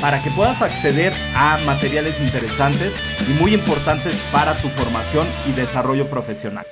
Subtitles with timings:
[0.00, 6.08] para que puedas acceder a materiales interesantes y muy importantes para tu formación y desarrollo
[6.08, 6.66] profesional.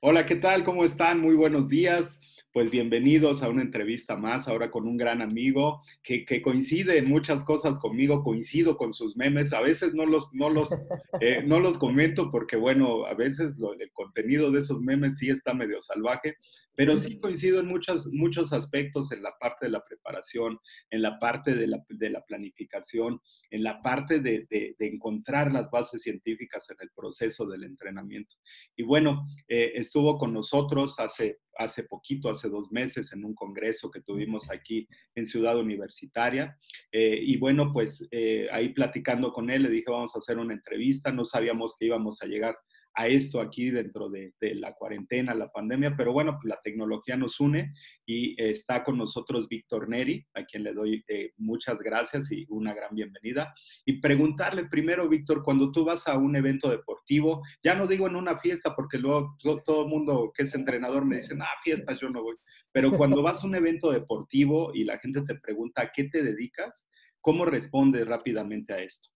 [0.00, 0.64] Hola, ¿qué tal?
[0.64, 1.20] ¿Cómo están?
[1.20, 2.20] Muy buenos días
[2.52, 7.44] pues bienvenidos a una entrevista más, ahora con un gran amigo que, coincide en muchas
[7.44, 10.68] cosas conmigo, coincido con sus memes, a veces no los, no los,
[11.20, 15.54] eh, no los comento porque, bueno, a veces el contenido de esos memes sí está
[15.54, 16.36] medio salvaje,
[16.74, 20.58] pero sí coincido en muchos, muchos aspectos en la parte de la preparación,
[20.90, 23.20] en la parte de la, de la planificación,
[23.50, 28.36] en la parte de, de, encontrar las bases científicas en el proceso del entrenamiento.
[28.76, 33.90] Y bueno, eh, estuvo con nosotros hace, hace poquito, hace dos meses, en un congreso
[33.90, 36.58] que tuvimos aquí en Ciudad Universitaria.
[36.90, 40.54] Eh, y bueno, pues eh, ahí platicando con él, le dije, vamos a hacer una
[40.54, 42.56] entrevista, no sabíamos que íbamos a llegar
[42.94, 47.40] a esto aquí dentro de, la cuarentena, la pandemia, pero bueno, pues la tecnología nos
[47.40, 47.72] une
[48.04, 52.74] y está con nosotros Víctor Neri, a quien le doy eh, muchas gracias y una
[52.74, 53.54] gran bienvenida.
[53.86, 58.16] Y preguntarle primero, Víctor, cuando tú vas a un evento deportivo, ya no digo en
[58.16, 62.10] una fiesta, porque luego todo el mundo que es entrenador me dice, ah, fiestas yo
[62.10, 62.36] no voy,
[62.72, 66.22] pero cuando vas a un evento deportivo y la gente te pregunta a qué te
[66.22, 66.88] dedicas,
[67.20, 69.10] ¿cómo respondes rápidamente a esto?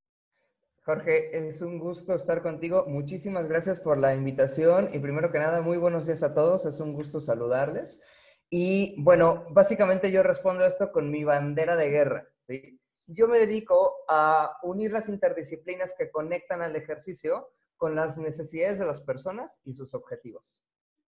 [0.86, 2.84] Jorge, es un gusto estar contigo.
[2.86, 6.64] Muchísimas gracias por la invitación y primero que nada, muy buenos días a todos.
[6.64, 8.00] Es un gusto saludarles.
[8.50, 12.28] Y bueno, básicamente yo respondo a esto con mi bandera de guerra.
[13.08, 18.86] Yo me dedico a unir las interdisciplinas que conectan al ejercicio con las necesidades de
[18.86, 20.62] las personas y sus objetivos.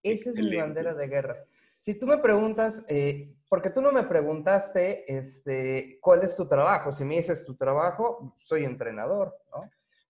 [0.04, 1.48] Esa es mi bandera de guerra.
[1.80, 6.92] Si tú me preguntas, eh, porque tú no me preguntaste este, cuál es tu trabajo.
[6.92, 9.38] Si me dices tu trabajo, soy entrenador.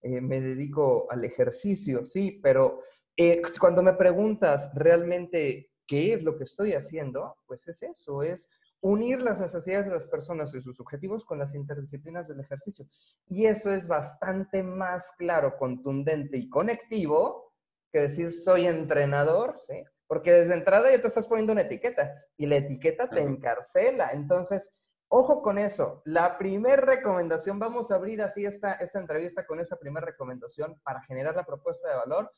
[0.02, 2.84] Eh, me dedico al ejercicio, sí, pero
[3.18, 8.50] eh, cuando me preguntas realmente qué es lo que estoy haciendo, pues es eso, es
[8.80, 12.88] unir las necesidades de las personas y sus objetivos con las interdisciplinas del ejercicio.
[13.28, 17.52] Y eso es bastante más claro, contundente y conectivo
[17.92, 19.84] que decir soy entrenador, ¿sí?
[20.14, 24.12] Porque desde entrada ya te estás poniendo una etiqueta y la etiqueta te encarcela.
[24.12, 24.76] Entonces,
[25.08, 26.04] ojo con eso.
[26.06, 31.02] La primera recomendación, vamos a abrir así esta, esta entrevista con esa primera recomendación para
[31.02, 32.32] generar la propuesta de valor.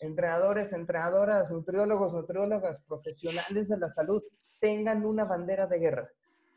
[0.00, 4.20] Entrenadores, entrenadoras, nutriólogos, nutriólogas, profesionales de la salud,
[4.60, 6.10] tengan una bandera de guerra.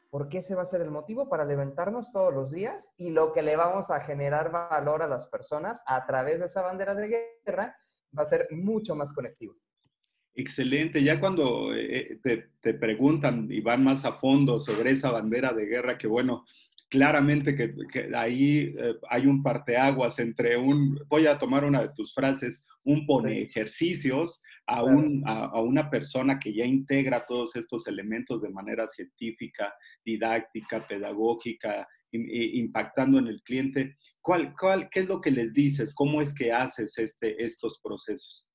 [0.09, 3.43] Porque ese va a ser el motivo para levantarnos todos los días y lo que
[3.43, 7.77] le vamos a generar valor a las personas a través de esa bandera de guerra
[8.17, 9.53] va a ser mucho más conectivo.
[10.35, 11.01] Excelente.
[11.01, 15.65] Ya cuando eh, eh, te, preguntan y van más a fondo sobre esa bandera de
[15.65, 16.45] guerra, que bueno,
[16.89, 17.73] claramente que,
[18.13, 23.05] ahí eh, hay un parteaguas entre un, voy a tomar una de tus frases, un
[23.05, 28.89] pone ejercicios a, un, a, una persona que ya integra todos estos elementos de manera
[28.89, 29.73] científica,
[30.03, 33.97] didáctica, pedagógica, impactando en el cliente.
[34.21, 35.93] ¿Cuál, cuál, ¿Qué es lo que les dices?
[35.95, 38.51] ¿Cómo es que haces este, estos procesos?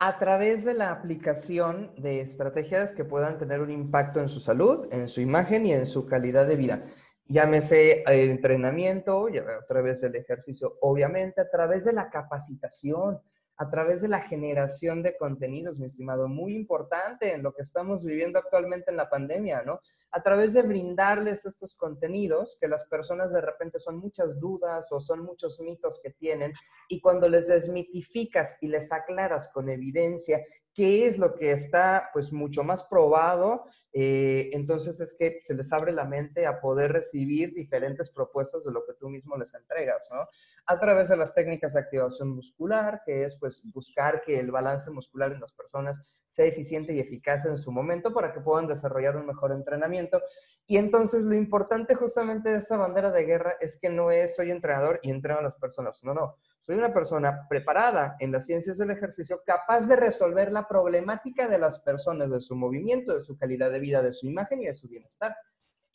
[0.00, 4.86] A través de la aplicación de estrategias que puedan tener un impacto en su salud,
[4.92, 6.82] en su imagen y en su calidad de vida.
[7.26, 13.20] Llámese eh, entrenamiento, a través del ejercicio, obviamente a través de la capacitación,
[13.58, 18.04] a través de la generación de contenidos, mi estimado, muy importante en lo que estamos
[18.04, 19.80] viviendo actualmente en la pandemia, ¿no?
[20.12, 25.00] A través de brindarles estos contenidos que las personas de repente son muchas dudas o
[25.00, 26.52] son muchos mitos que tienen
[26.88, 30.40] y cuando les desmitificas y les aclaras con evidencia
[30.78, 35.72] qué es lo que está pues mucho más probado, eh, entonces es que se les
[35.72, 40.08] abre la mente a poder recibir diferentes propuestas de lo que tú mismo les entregas,
[40.12, 40.28] ¿no?
[40.66, 44.88] A través de las técnicas de activación muscular, que es pues buscar que el balance
[44.92, 49.16] muscular en las personas sea eficiente y eficaz en su momento para que puedan desarrollar
[49.16, 50.22] un mejor entrenamiento.
[50.68, 54.52] Y entonces lo importante justamente de esa bandera de guerra es que no es soy
[54.52, 58.78] entrenador y entreno a las personas, no, no soy una persona preparada en las ciencias
[58.78, 63.36] del ejercicio, capaz de resolver la problemática de las personas, de su movimiento, de su
[63.36, 65.36] calidad de vida, de su imagen y de su bienestar.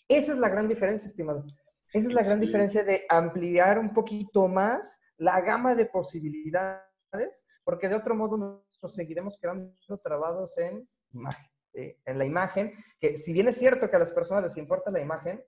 [0.07, 1.45] Esa es la gran diferencia, estimado.
[1.93, 7.87] Esa es la gran diferencia de ampliar un poquito más la gama de posibilidades porque
[7.87, 9.73] de otro modo nos seguiremos quedando
[10.03, 11.45] trabados en imagen.
[11.73, 15.01] En la imagen, que si bien es cierto que a las personas les importa la
[15.01, 15.43] imagen,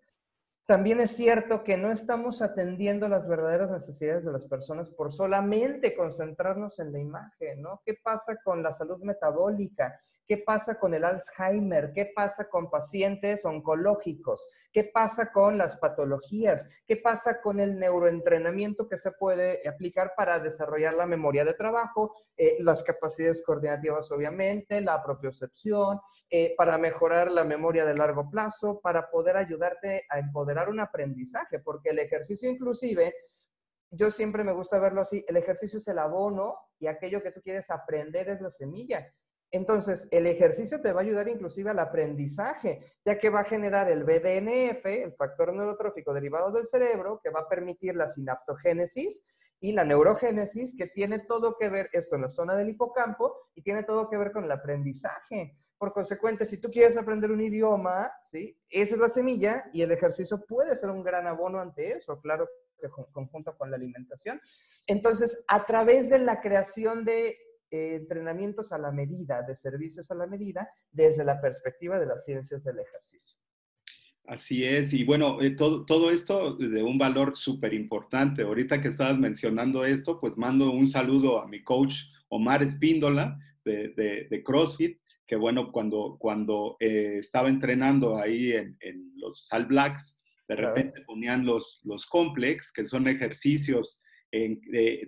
[0.65, 5.95] también es cierto que no estamos atendiendo las verdaderas necesidades de las personas por solamente
[5.95, 7.81] concentrarnos en la imagen, ¿no?
[7.85, 9.99] ¿Qué pasa con la salud metabólica?
[10.27, 11.91] ¿Qué pasa con el Alzheimer?
[11.93, 14.49] ¿Qué pasa con pacientes oncológicos?
[14.73, 16.67] ¿Qué pasa con las patologías?
[16.87, 22.11] ¿Qué pasa con el neuroentrenamiento que se puede aplicar para desarrollar la memoria de trabajo,
[22.37, 25.99] eh, las capacidades coordinativas, obviamente, la propiocepción,
[26.29, 31.59] eh, para mejorar la memoria de largo plazo, para poder ayudarte a empoderar un aprendizaje,
[31.59, 33.13] porque el ejercicio inclusive,
[33.91, 37.41] yo siempre me gusta verlo así, el ejercicio es el abono y aquello que tú
[37.41, 39.07] quieres aprender es la semilla.
[39.51, 43.89] Entonces, el ejercicio te va a ayudar inclusive al aprendizaje, ya que va a generar
[43.89, 49.23] el BDNF, el factor neurotrófico derivado del cerebro, que va a permitir la sinaptogénesis
[49.59, 53.61] y la neurogénesis, que tiene todo que ver esto en la zona del hipocampo y
[53.61, 55.57] tiene todo que ver con el aprendizaje.
[55.77, 58.57] Por consecuente, si tú quieres aprender un idioma, ¿sí?
[58.69, 62.47] Esa es la semilla y el ejercicio puede ser un gran abono ante eso, claro
[62.79, 64.39] que conjunto con la alimentación.
[64.87, 67.37] Entonces, a través de la creación de
[67.71, 72.23] eh, entrenamientos a la medida, de servicios a la medida, desde la perspectiva de las
[72.23, 73.37] ciencias del ejercicio.
[74.27, 78.43] Así es, y bueno, eh, todo, esto de un valor súper importante.
[78.43, 81.95] Ahorita que estabas mencionando esto, pues mando un saludo a mi coach
[82.29, 88.77] Omar Espíndola de CrossFit, que bueno, cuando, cuando eh, estaba entrenando ahí en,
[89.17, 95.07] los All Blacks, de repente ponían los, los complex, que son ejercicios de,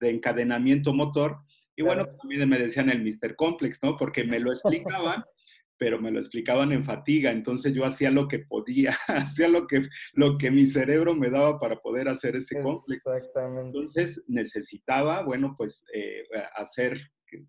[0.00, 1.38] encadenamiento motor,
[1.76, 3.34] y bueno, también me decían el Mr.
[3.36, 3.96] Complex, ¿no?
[3.96, 5.24] Porque me lo explicaban,
[5.78, 9.82] pero me lo explicaban en fatiga, entonces yo hacía lo que podía, hacía lo que,
[10.14, 13.02] lo que mi cerebro me daba para poder hacer ese complex.
[13.04, 13.66] Exactamente.
[13.66, 16.22] Entonces necesitaba, bueno, pues eh,
[16.56, 16.98] hacer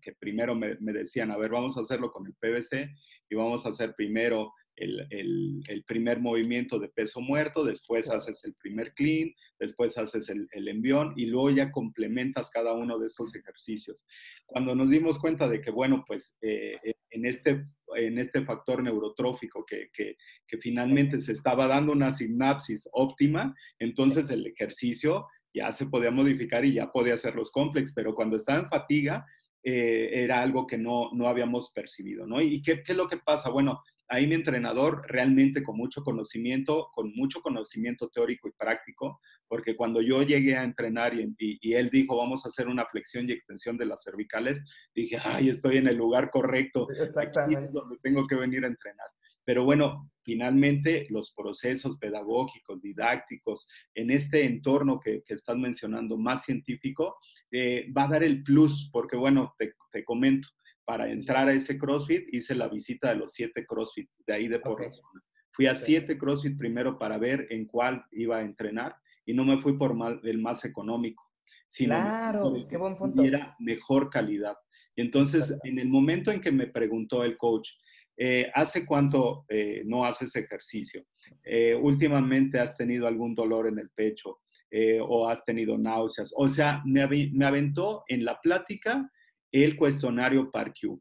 [0.00, 2.90] que, primero me, decían, a ver, vamos a hacerlo con el PVC
[3.28, 8.54] y vamos a hacer primero el, el, primer movimiento de peso muerto, después haces el
[8.54, 13.34] primer clean, después haces el, el, envión y luego ya complementas cada uno de esos
[13.36, 14.04] ejercicios.
[14.46, 16.76] Cuando nos dimos cuenta de que, bueno, pues eh,
[17.10, 17.66] en, este,
[17.96, 20.16] en este factor neurotrófico que, que,
[20.46, 26.64] que finalmente se estaba dando una sinapsis óptima, entonces el ejercicio ya se podía modificar
[26.64, 29.24] y ya podía hacer los complex, pero cuando estaba en fatiga,
[29.64, 32.40] eh, era algo que no, no habíamos percibido, ¿no?
[32.40, 33.48] ¿Y qué, qué, es lo que pasa?
[33.48, 39.74] Bueno, ahí mi entrenador realmente con mucho conocimiento, con mucho conocimiento teórico y práctico, porque
[39.74, 43.32] cuando yo llegué a entrenar y, y, él dijo, vamos a hacer una flexión y
[43.32, 44.62] extensión de las cervicales,
[44.94, 47.70] dije, ay, estoy en el lugar correcto, Exactamente.
[47.72, 49.08] donde tengo que venir a entrenar.
[49.44, 56.44] Pero bueno, finalmente los procesos pedagógicos, didácticos, en este entorno que, que estás mencionando más
[56.44, 57.16] científico,
[57.50, 60.48] eh, va a dar el plus, porque bueno, te, te, comento,
[60.84, 64.58] para entrar a ese CrossFit hice la visita de los siete CrossFit, de ahí de
[64.58, 65.22] por zona.
[65.52, 69.60] Fui a siete CrossFit primero para ver en cuál iba a entrenar y no me
[69.62, 69.94] fui por
[70.24, 71.30] el más económico,
[71.68, 73.22] sino claro, qué buen punto.
[73.22, 74.56] Era mejor calidad.
[74.96, 77.70] Y entonces, en el momento en que me preguntó el coach,
[78.16, 81.04] eh, ¿Hace cuánto eh, no haces ejercicio?
[81.42, 84.40] Eh, últimamente has tenido algún dolor en el pecho
[85.06, 86.34] o has tenido náuseas.
[86.36, 87.00] O sea, me,
[87.46, 89.08] aventó en la plática
[89.52, 91.00] el cuestionario PARQ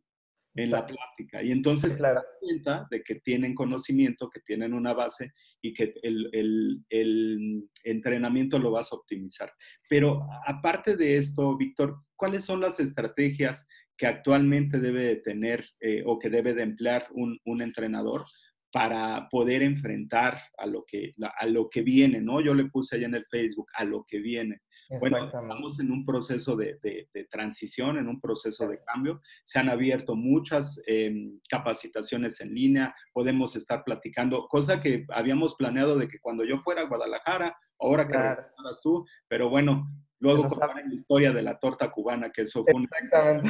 [0.56, 1.42] en la plática.
[1.42, 2.20] Y entonces claro.
[2.20, 6.86] te das cuenta de que tienen conocimiento, que tienen una base y que el, el,
[6.90, 9.52] el, entrenamiento lo vas a optimizar.
[9.90, 13.68] Pero aparte de esto, Víctor, ¿cuáles son las estrategias
[13.98, 18.26] que actualmente debe de tener eh, o que debe de emplear un, un, entrenador
[18.72, 22.42] para poder enfrentar a lo, que, a lo que viene, ¿no?
[22.42, 24.62] Yo le puse ahí en el Facebook, a lo que viene.
[25.00, 29.22] Bueno, estamos en un proceso de, de, transición, en un proceso de cambio.
[29.44, 35.98] Se han abierto muchas em, capacitaciones en línea, podemos estar platicando, cosa que habíamos planeado
[35.98, 38.44] de que cuando yo fuera a Guadalajara, ahora que claro.
[38.82, 39.88] tú, pero bueno,
[40.24, 43.50] Luego contar la historia de la torta cubana, que eso fue Exactamente.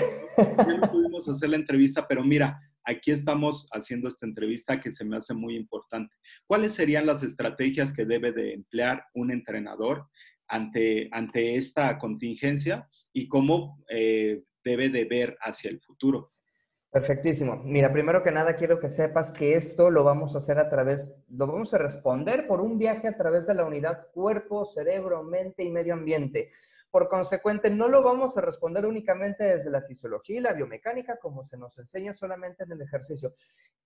[0.67, 5.17] No pudimos hacer la entrevista, pero mira, aquí estamos haciendo esta entrevista que se me
[5.17, 6.15] hace muy importante.
[6.47, 10.07] ¿Cuáles serían las estrategias que debe de emplear un entrenador
[10.47, 16.32] ante, ante esta contingencia y cómo eh, debe de ver hacia el futuro?
[16.93, 17.59] Perfectísimo.
[17.65, 21.11] Mira, primero que nada quiero que sepas que esto lo vamos a hacer a través,
[21.27, 25.63] lo vamos a responder por un viaje a través de la unidad cuerpo, cerebro, mente
[25.63, 26.51] y medio ambiente.
[26.91, 31.43] Por consecuente, no lo vamos a responder únicamente desde la fisiología y la biomecánica, como
[31.43, 33.33] se nos enseña solamente en el ejercicio.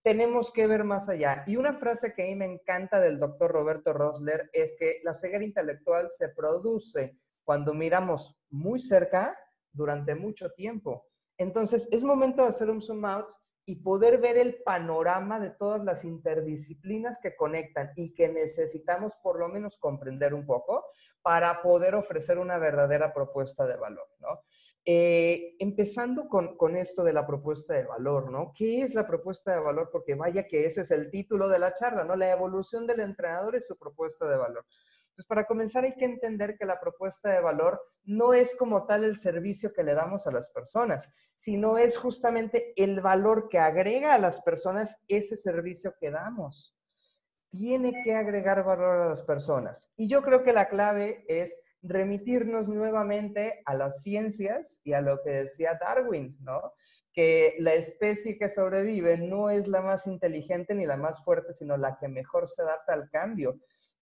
[0.02, 1.46] Tenemos que ver más allá.
[1.48, 5.14] Y una frase que a mí me encanta del doctor Roberto Rosler es que la
[5.14, 9.40] ceguera intelectual se produce cuando miramos muy cerca
[9.72, 11.08] durante mucho tiempo.
[11.38, 13.30] Entonces, es momento de hacer un zoom out
[13.66, 19.40] y poder ver el panorama de todas las interdisciplinas que conectan y que necesitamos por
[19.40, 20.86] lo menos comprender un poco
[21.22, 24.40] para poder ofrecer una verdadera propuesta de valor, ¿no?
[24.90, 28.54] Eh, empezando con, con, esto de la propuesta de valor, ¿no?
[28.56, 29.90] ¿Qué es la propuesta de valor?
[29.92, 32.16] Porque vaya que ese es el título de la charla, ¿no?
[32.16, 34.66] La evolución del entrenador y su propuesta de valor.
[35.18, 39.04] Pues para comenzar hay que entender que la propuesta de valor no es como tal
[39.04, 44.14] el servicio que le damos a las personas, sino es justamente el valor que agrega
[44.14, 46.78] a las personas ese servicio que damos.
[47.50, 49.92] Tiene que agregar valor a las personas.
[49.98, 55.24] Y yo creo que la clave es remitirnos nuevamente a las ciencias y a lo
[55.24, 56.74] que decía Darwin, ¿no?
[57.12, 61.76] Que la especie que sobrevive no es la más inteligente ni la más fuerte, sino
[61.76, 63.60] la que mejor se adapta al cambio.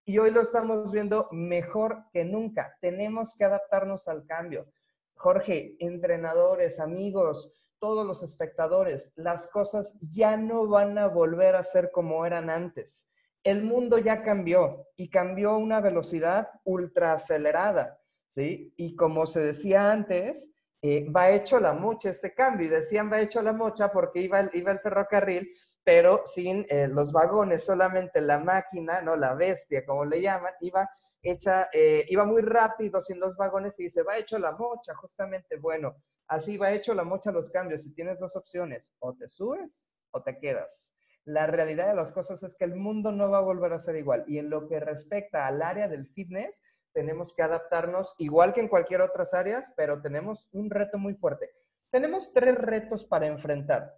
[0.08, 2.78] Y hoy lo estamos viendo mejor que nunca.
[2.80, 4.68] Tenemos que adaptarnos al cambio.
[5.16, 11.90] Jorge, entrenadores, amigos, todos los espectadores, las cosas ya no van a volver a ser
[11.92, 13.08] como eran antes.
[13.44, 18.74] El mundo ya cambió y cambió a una velocidad ultra acelerada, ¿sí?
[18.78, 22.68] Y como se decía antes, eh, va hecho la mocha este cambio.
[22.68, 25.52] Y decían va hecho la mocha porque iba, iba el ferrocarril
[25.86, 29.15] pero sin eh, los vagones, solamente la máquina, ¿no?
[29.15, 30.89] La bestia, como le llaman, iba
[31.22, 35.58] hecha, eh, iba muy rápido sin los vagones y se va hecho la mocha, justamente,
[35.58, 35.96] bueno,
[36.27, 37.86] así va hecho la mocha los cambios.
[37.86, 40.92] Y tienes dos opciones, o te subes o te quedas.
[41.24, 43.96] La realidad de las cosas es que el mundo no va a volver a ser
[43.96, 44.24] igual.
[44.27, 46.63] Y en lo que respecta al área del fitness,
[46.94, 51.51] tenemos que adaptarnos igual que en cualquier otras áreas, pero tenemos un reto muy fuerte.
[51.92, 53.94] Tenemos tres retos para enfrentar.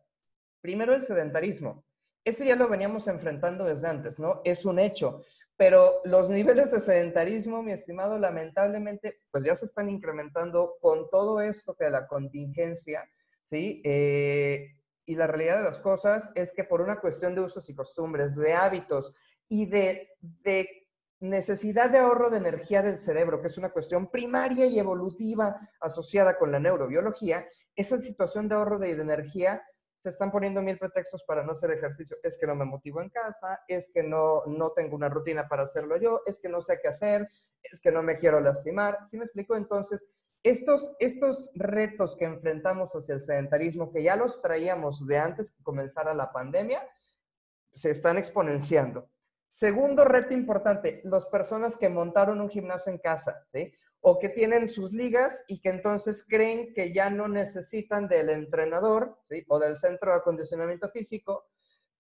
[0.61, 1.85] Primero, el sedentarismo.
[2.23, 4.41] Ese ya lo veníamos enfrentando desde antes, ¿no?
[4.43, 5.23] Es un hecho.
[5.55, 11.41] Pero los niveles de sedentarismo, mi estimado, lamentablemente, pues ya se están incrementando con todo
[11.41, 13.09] esto de la contingencia,
[13.43, 13.81] ¿sí?
[13.83, 17.75] Eh, y la realidad de las cosas es que por una cuestión de usos y
[17.75, 19.15] costumbres, de hábitos
[19.47, 20.87] y de, de
[21.19, 26.37] necesidad de ahorro de energía del cerebro, que es una cuestión primaria y evolutiva asociada
[26.37, 29.63] con la neurobiología, esa situación de ahorro de energía
[30.07, 32.15] se están poniendo mil pretextos para no hacer ejercicio.
[32.23, 35.63] Es que no me motivo en casa, es que no, no tengo una rutina para
[35.63, 37.27] hacerlo yo, es que no sé qué hacer,
[37.61, 38.99] es que no me quiero lastimar.
[39.05, 39.57] ¿Sí me explico?
[39.57, 40.07] Entonces,
[40.43, 45.61] estos, estos retos que enfrentamos hacia el sedentarismo, que ya los traíamos de antes que
[45.61, 46.87] comenzara la pandemia,
[47.73, 49.09] se están exponenciando.
[49.49, 53.73] Segundo reto importante, las personas que montaron un gimnasio en casa, ¿sí?
[54.09, 59.19] O que tienen sus ligas y que entonces creen que ya no necesitan del entrenador
[59.27, 59.43] ¿sí?
[59.49, 61.43] o del centro de acondicionamiento físico.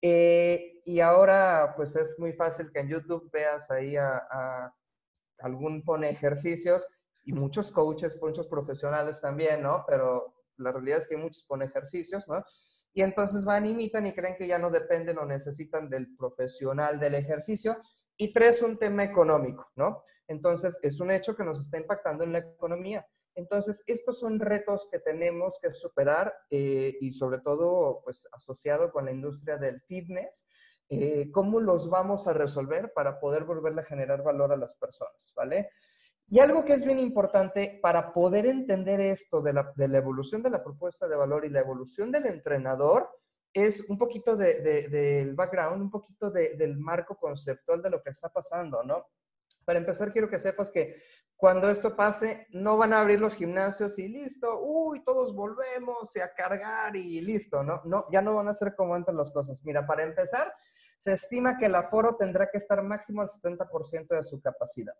[0.01, 4.73] Eh, y ahora pues es muy fácil que en YouTube veas ahí a,
[5.39, 6.87] algún pone ejercicios
[7.25, 9.83] y muchos coaches, muchos profesionales también, ¿no?
[9.85, 12.41] Pero la realidad es que muchos pone ejercicios, ¿no?
[12.93, 17.15] Y entonces van, imitan y creen que ya no dependen o necesitan del profesional del
[17.15, 17.81] ejercicio.
[18.15, 20.05] Y tres, un tema económico, ¿no?
[20.27, 23.07] Entonces, es un hecho que nos está impactando en la economía.
[23.35, 29.05] Entonces, estos son retos que tenemos que superar eh, y sobre todo, pues, asociado con
[29.05, 30.47] la industria del fitness.
[30.89, 35.33] Eh, ¿Cómo los vamos a resolver para poder volverle a generar valor a las personas?
[35.35, 35.69] ¿Vale?
[36.29, 40.63] Y algo que es bien importante para poder entender esto de la, evolución de la
[40.63, 43.09] propuesta de valor y la evolución del entrenador
[43.53, 48.83] es un poquito del background, un poquito del marco conceptual de lo que está pasando,
[48.83, 49.05] ¿no?
[49.67, 50.95] Para empezar, quiero que sepas que
[51.35, 56.33] cuando esto pase, no van a abrir los gimnasios y listo, uy, todos volvemos a
[56.33, 57.81] cargar y listo, ¿no?
[57.83, 59.61] No, ya no van a ser como antes las cosas.
[59.65, 60.53] Mira, para empezar,
[60.99, 64.93] se estima que el aforo tendrá que estar máximo al 70% de su capacidad.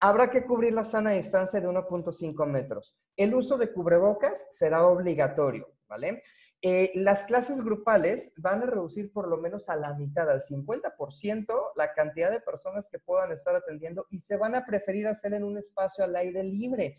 [0.00, 2.98] Habrá que cubrir la sana distancia de 1.5 metros.
[3.16, 6.20] El uso de cubrebocas será obligatorio, ¿vale?
[6.62, 11.72] Eh, las clases grupales van a reducir por lo menos a la mitad, al 50%,
[11.74, 15.44] la cantidad de personas que puedan estar atendiendo y se van a preferir hacer en
[15.44, 16.98] un espacio al aire libre.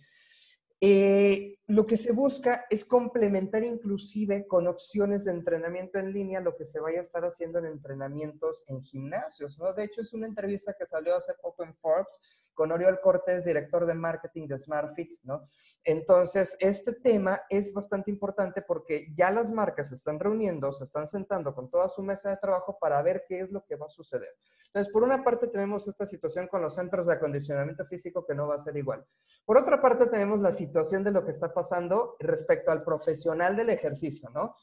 [0.84, 6.58] Eh, lo que se busca es complementar inclusive con opciones de entrenamiento en línea lo
[6.58, 9.72] que se vaya a estar haciendo en entrenamientos en gimnasios, ¿no?
[9.74, 13.86] De hecho, es una entrevista que salió hace poco en Forbes con Oriol Cortés, director
[13.86, 15.48] de marketing de SmartFit, ¿no?
[15.84, 21.08] Entonces, este tema es bastante importante porque ya las marcas se están reuniendo, se están
[21.08, 23.92] sentando con toda su mesa de trabajo para ver qué es lo que va a
[23.92, 24.36] suceder.
[24.74, 28.48] Entonces, por una parte tenemos esta situación con los centros de acondicionamiento físico que no
[28.48, 29.06] va a ser igual.
[29.46, 33.70] Por otra parte tenemos la situación de lo que está pasando respecto al profesional del
[33.70, 34.56] ejercicio, ¿no?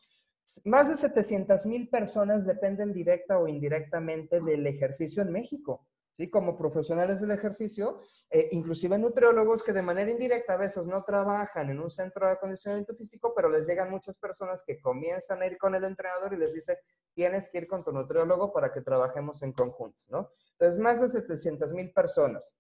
[0.65, 5.87] Más de 700 mil personas dependen directa o indirectamente del ejercicio en México.
[6.13, 6.31] ¿sí?
[6.31, 7.99] Como profesionales del ejercicio,
[8.31, 12.33] eh, inclusive nutriólogos que de manera indirecta a veces no trabajan en un centro de
[12.33, 16.39] acondicionamiento físico, pero les llegan muchas personas que comienzan a ir con el entrenador y
[16.39, 16.79] les dice,
[17.15, 20.31] tienes que ir con tu nutriólogo para que trabajemos en conjunto, ¿no?
[20.53, 22.57] Entonces, más de 700 mil personas.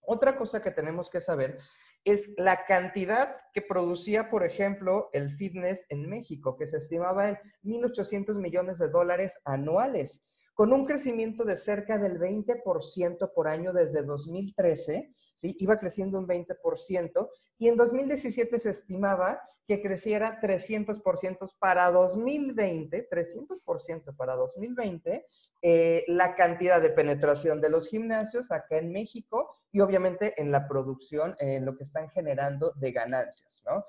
[0.00, 1.58] Otra cosa que tenemos que saber
[2.06, 7.38] es la cantidad que producía, por ejemplo, el fitness en México, que se estimaba en
[7.64, 10.22] 1.800 millones de dólares anuales
[10.56, 15.54] con un crecimiento de cerca del 20% por año desde 2013, ¿sí?
[15.60, 24.16] iba creciendo un 20%, y en 2017 se estimaba que creciera 300% para 2020, 300%
[24.16, 25.26] para 2020,
[25.60, 30.66] eh, la cantidad de penetración de los gimnasios acá en México y obviamente en la
[30.66, 33.84] producción, en lo que están generando de ganancias, ¿no?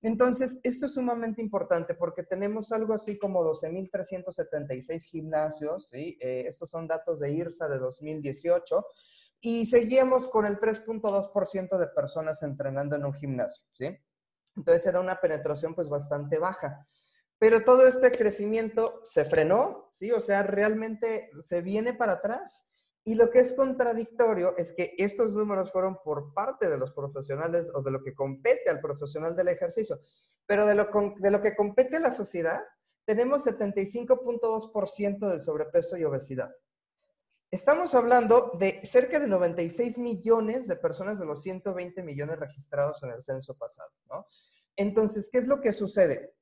[0.00, 6.16] Entonces, esto es sumamente importante porque tenemos algo así como 12.376 gimnasios, ¿sí?
[6.20, 8.84] Eh, estos son datos de IRSA de 2018,
[9.40, 13.96] y seguíamos con el 3.2% de personas entrenando en un gimnasio, ¿sí?
[14.56, 16.84] Entonces era una penetración pues bastante baja.
[17.38, 20.10] Pero todo este crecimiento se frenó, ¿sí?
[20.10, 22.67] O sea, realmente se viene para atrás
[23.08, 27.72] y lo que es contradictorio es que estos números fueron por parte de los profesionales
[27.74, 29.98] o de lo que compete al profesional del ejercicio,
[30.44, 32.60] pero de lo, de lo que compete a la sociedad,
[33.06, 36.54] tenemos 75.2% de sobrepeso y obesidad.
[37.50, 43.12] Estamos hablando de cerca de 96 millones de personas de los 120 millones registrados en
[43.12, 44.26] el censo pasado, ¿no?
[44.76, 46.34] Entonces, ¿qué es lo que sucede?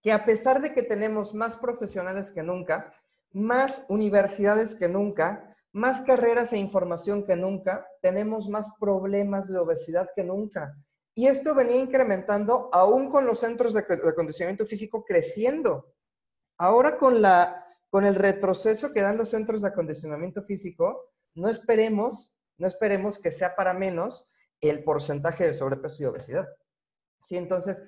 [0.00, 2.90] Que a pesar de que tenemos más profesionales que nunca,
[3.32, 10.10] más universidades que nunca, más carreras e información que nunca, tenemos más problemas de obesidad
[10.14, 10.74] que nunca.
[11.14, 15.92] Y esto venía incrementando aún con los centros de, acondicionamiento físico creciendo.
[16.58, 22.36] Ahora con, la, con el retroceso que dan los centros de acondicionamiento físico, no esperemos,
[22.58, 26.48] no esperemos que sea para menos el porcentaje de sobrepeso y obesidad.
[27.24, 27.82] Sí, entonces,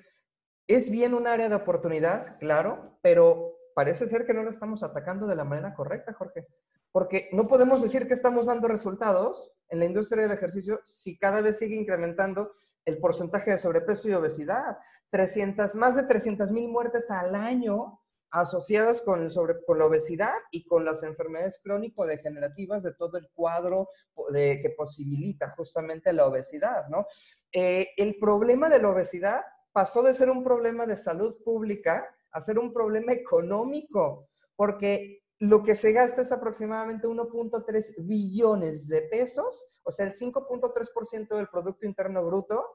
[0.67, 5.27] es bien un área de oportunidad, claro, pero parece ser que no lo estamos atacando
[5.27, 6.47] de la manera correcta, Jorge
[6.93, 11.41] porque no podemos decir que estamos dando resultados en la industria del ejercicio si cada
[11.41, 12.53] vez sigue incrementando
[12.85, 14.77] el porcentaje de sobrepeso y obesidad.
[15.09, 20.65] 300, más de 300 mil muertes al año asociadas con, sobre, con la obesidad y
[20.65, 23.89] con las enfermedades crónico-degenerativas de todo el cuadro
[24.29, 27.07] de, que posibilita justamente la obesidad, ¿no?
[27.51, 32.41] Eh, el problema de la obesidad pasó de ser un problema de salud pública a
[32.41, 39.67] ser un problema económico, porque lo que se gasta es aproximadamente 1.3 billones de pesos,
[39.83, 42.65] o sea, el 5.3% del Producto Interno Bruto,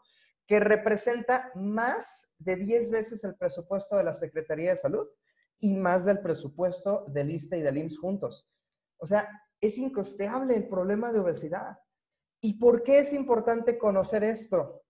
[0.47, 5.09] que representa más de 10 veces el presupuesto de la Secretaría de Salud
[5.59, 8.51] y más del presupuesto del ISTE y del IMSS juntos.
[8.99, 9.27] O sea,
[9.63, 11.79] es incosteable el problema de obesidad.
[12.43, 14.83] ¿Y por qué es importante conocer esto?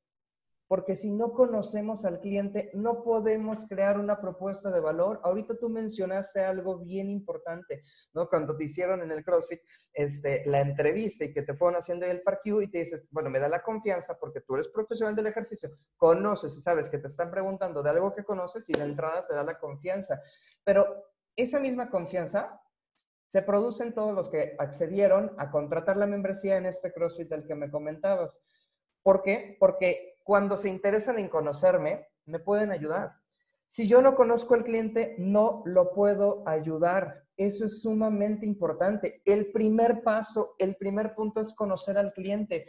[0.68, 5.18] Porque si no conocemos al cliente, no podemos crear una propuesta de valor.
[5.24, 8.28] Ahorita tú mencionaste algo bien importante, ¿no?
[8.28, 9.60] Cuando te hicieron en el CrossFit
[9.94, 13.40] este, la entrevista y que te fueron haciendo el parqueo y te dices, bueno, me
[13.40, 17.30] da la confianza porque tú eres profesional del ejercicio, conoces y sabes que te están
[17.30, 20.20] preguntando de algo que conoces y de entrada te da la confianza.
[20.62, 22.60] Pero esa misma confianza
[23.26, 27.46] se produce en todos los que accedieron a contratar la membresía en este CrossFit del
[27.46, 28.42] que me comentabas.
[29.02, 29.56] ¿Por qué?
[29.58, 33.14] Porque cuando se interesan en conocerme, me pueden ayudar.
[33.66, 37.24] Si yo no conozco al cliente, no lo puedo ayudar.
[37.34, 39.22] Eso es sumamente importante.
[39.24, 42.66] El primer paso, el primer punto es conocer al cliente.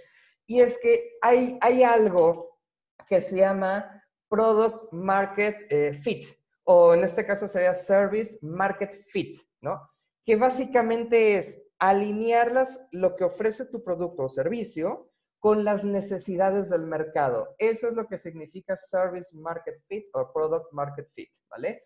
[0.47, 2.61] Y es que hay, hay algo
[3.09, 6.27] que se llama Product Market eh, Fit,
[6.63, 9.81] o en este caso sería Service Market Fit, ¿no?
[10.23, 15.08] Que básicamente es alinearlas lo que ofrece tu producto o servicio
[15.39, 17.55] con las necesidades del mercado.
[17.57, 21.83] Eso es lo que significa Service Market Fit o Product Market Fit, ¿vale?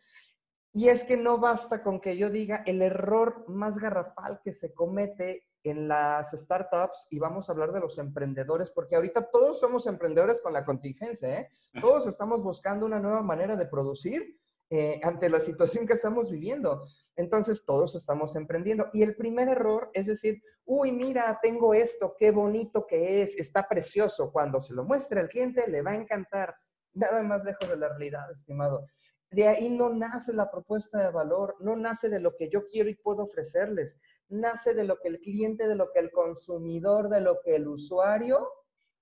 [0.72, 4.74] Y es que no basta con que yo diga el error más garrafal que se
[4.74, 9.86] comete en las startups y vamos a hablar de los emprendedores, porque ahorita todos somos
[9.88, 11.50] emprendedores con la contingencia, ¿eh?
[11.80, 14.38] Todos estamos buscando una nueva manera de producir
[14.76, 16.88] eh, ante la situación que estamos viviendo.
[17.16, 18.90] Entonces todos estamos emprendiendo.
[18.92, 23.68] Y el primer error es decir, uy, mira, tengo esto, qué bonito que es, está
[23.68, 24.32] precioso.
[24.32, 26.56] Cuando se lo muestre al cliente, le va a encantar.
[26.92, 28.88] Nada más lejos de la realidad, estimado.
[29.30, 32.90] De ahí no nace la propuesta de valor, no nace de lo que yo quiero
[32.90, 37.22] y puedo ofrecerles, nace de lo que el cliente, de lo que el consumidor, de
[37.22, 38.50] lo que el usuario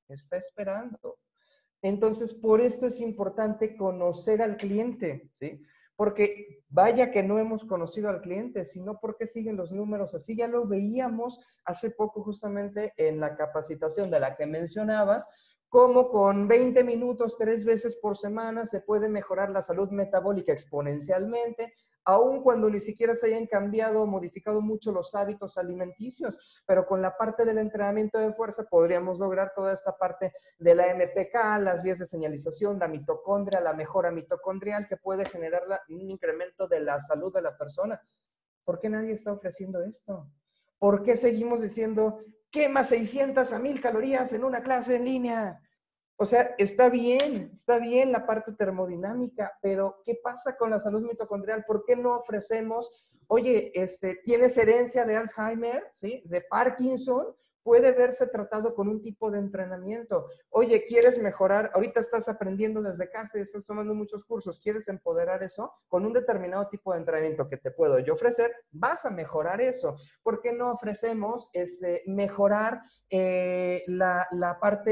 [0.10, 1.18] está esperando.
[1.82, 5.62] Entonces, por esto es importante conocer al cliente, ¿sí?
[6.02, 10.36] porque vaya que no hemos conocido al cliente, sino porque siguen los números así.
[10.36, 15.28] Ya lo veíamos hace poco justamente en la capacitación de la que mencionabas,
[15.70, 21.76] cómo con 20 minutos tres veces por semana se puede mejorar la salud metabólica exponencialmente,
[22.06, 27.02] aun cuando ni siquiera se hayan cambiado o modificado mucho los hábitos alimenticios, pero con
[27.02, 31.84] la parte del entrenamiento de fuerza podríamos lograr toda esta parte de la MPK, las
[31.84, 37.00] vías de señalización, la mitocondria, la mejora mitocondrial que puede generar un incremento de la
[37.00, 38.02] salud de la persona.
[38.64, 40.28] ¿Por qué nadie está ofreciendo esto?
[40.80, 45.62] ¿Por qué seguimos diciendo, quema 600 a 1000 calorías en una clase en línea?
[46.22, 51.02] O sea, está bien, está bien la parte termodinámica, pero ¿qué pasa con la salud
[51.02, 51.66] mitocondrial?
[51.66, 52.92] ¿Por qué no ofrecemos,
[53.26, 56.22] oye, este, tienes herencia de Alzheimer, ¿sí?
[56.26, 60.28] De Parkinson, puede verse tratado con un tipo de entrenamiento.
[60.50, 61.72] Oye, ¿quieres mejorar?
[61.74, 64.60] Ahorita estás aprendiendo desde casa y estás tomando muchos cursos.
[64.60, 65.74] ¿Quieres empoderar eso?
[65.88, 69.96] Con un determinado tipo de entrenamiento que te puedo yo ofrecer, vas a mejorar eso.
[70.24, 74.28] ¿Por qué no ofrecemos este, mejorar eh, la,
[74.60, 74.92] parte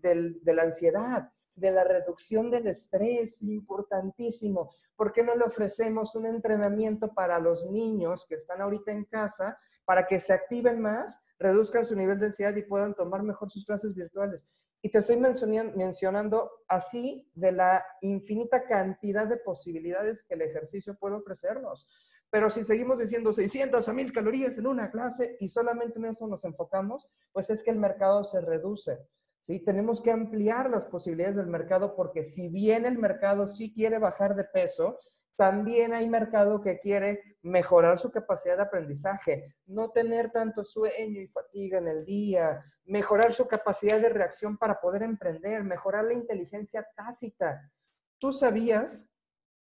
[0.00, 1.30] de la ansiedad?
[1.56, 4.70] de la reducción del estrés, importantísimo.
[4.94, 9.58] ¿Por qué no le ofrecemos un entrenamiento para los niños que están ahorita en casa
[9.86, 13.64] para que se activen más reduzcan su nivel de ansiedad y puedan tomar mejor sus
[13.64, 14.46] clases virtuales.
[14.82, 21.16] Y te estoy mencionando así de la infinita cantidad de posibilidades que el ejercicio puede
[21.16, 21.88] ofrecernos.
[22.30, 26.26] Pero si seguimos diciendo 600 a 1000 calorías en una clase y solamente en eso
[26.26, 28.98] nos enfocamos, pues es que el mercado se reduce.
[29.40, 29.60] ¿sí?
[29.60, 34.34] Tenemos que ampliar las posibilidades del mercado porque si bien el mercado sí quiere bajar
[34.34, 34.98] de peso,
[35.36, 41.28] también hay mercado que quiere mejorar su capacidad de aprendizaje, no tener tanto sueño y
[41.28, 46.86] fatiga en el día, mejorar su capacidad de reacción para poder emprender, mejorar la inteligencia
[46.96, 47.70] tácita.
[48.18, 49.08] Tú sabías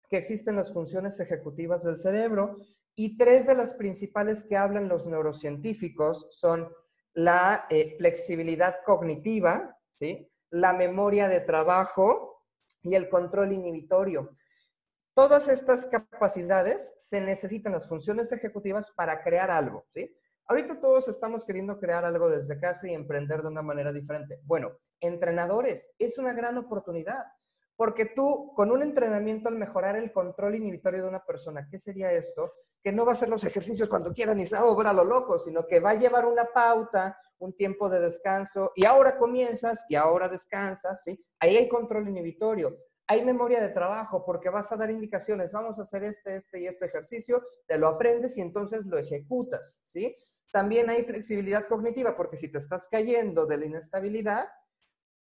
[0.10, 2.58] que existen las funciones ejecutivas del cerebro
[2.96, 6.72] y tres de las principales que hablan los neurocientíficos son
[7.14, 10.30] la eh, flexibilidad cognitiva, ¿sí?
[10.50, 12.44] la memoria de trabajo
[12.82, 14.36] y el control inhibitorio.
[15.16, 20.14] Todas estas capacidades se necesitan las funciones ejecutivas para crear algo, ¿sí?
[20.46, 24.42] Ahorita todos estamos queriendo crear algo desde casa y emprender de una manera diferente.
[24.44, 27.24] Bueno, entrenadores, es una gran oportunidad,
[27.78, 32.12] porque tú con un entrenamiento al mejorar el control inhibitorio de una persona, ¿qué sería
[32.12, 32.52] esto?
[32.84, 35.66] Que no va a hacer los ejercicios cuando quiera ni se va lo loco, sino
[35.66, 40.28] que va a llevar una pauta, un tiempo de descanso, y ahora comienzas y ahora
[40.28, 41.18] descansas, ¿sí?
[41.40, 45.84] Ahí hay control inhibitorio hay memoria de trabajo porque vas a dar indicaciones, vamos a
[45.84, 50.16] hacer este, este y este ejercicio, te lo aprendes y entonces lo ejecutas, ¿sí?
[50.52, 54.48] También hay flexibilidad cognitiva porque si te estás cayendo de la inestabilidad,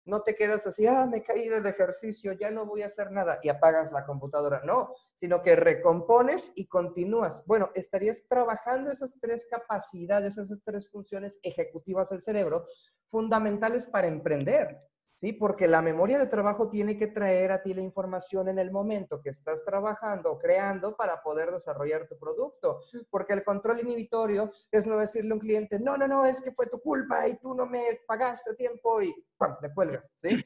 [0.07, 3.41] no te quedas así, ah, me caí del ejercicio, ya no voy a hacer nada
[3.43, 4.63] y apagas la computadora.
[4.65, 7.45] No, sino que recompones y continúas.
[7.47, 12.67] Bueno, estarías trabajando esas tres capacidades, esas tres funciones ejecutivas del cerebro
[13.09, 14.79] fundamentales para emprender.
[15.17, 15.33] ¿Sí?
[15.33, 19.21] Porque la memoria de trabajo tiene que traer a ti la información en el momento
[19.21, 22.81] que estás trabajando o creando para poder desarrollar tu producto.
[23.11, 26.53] Porque el control inhibitorio es no decirle a un cliente, no, no, no, es que
[26.53, 29.57] fue tu culpa y tú no me pagaste tiempo y ¡pam!
[29.61, 30.43] le cuelgas, ¿sí?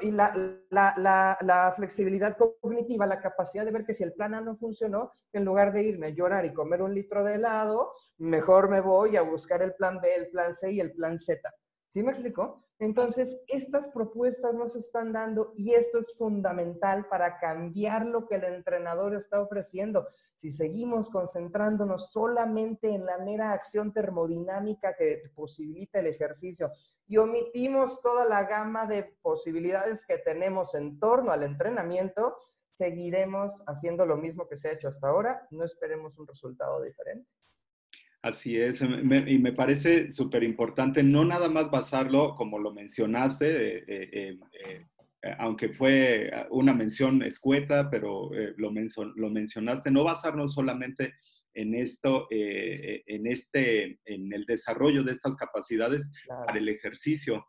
[0.00, 0.34] y la,
[0.70, 5.12] la, la, flexibilidad cognitiva, la capacidad de ver que si el plan A no funcionó,
[5.32, 9.16] en lugar de irme a llorar y comer un litro de helado, mejor me voy
[9.16, 11.48] a buscar el plan B, el plan C y el plan Z.
[11.88, 12.64] ¿Sí me explico?
[12.82, 18.42] Entonces, estas propuestas nos están dando y esto es fundamental para cambiar lo que el
[18.42, 20.08] entrenador está ofreciendo.
[20.34, 26.72] Si seguimos concentrándonos solamente en la mera acción termodinámica que posibilita el ejercicio
[27.06, 32.36] y omitimos toda la gama de posibilidades que tenemos en torno al entrenamiento,
[32.74, 35.46] seguiremos haciendo lo mismo que se ha hecho hasta ahora.
[35.52, 37.30] No esperemos un resultado diferente.
[38.22, 43.84] Así es, y me parece súper importante no nada más basarlo, como lo mencionaste, eh,
[43.88, 44.86] eh, eh,
[45.40, 48.72] aunque fue una mención escueta, pero lo,
[49.16, 51.14] lo, mencionaste, no basarnos solamente
[51.52, 57.44] en esto, en, este, en el desarrollo de estas capacidades para el ejercicio.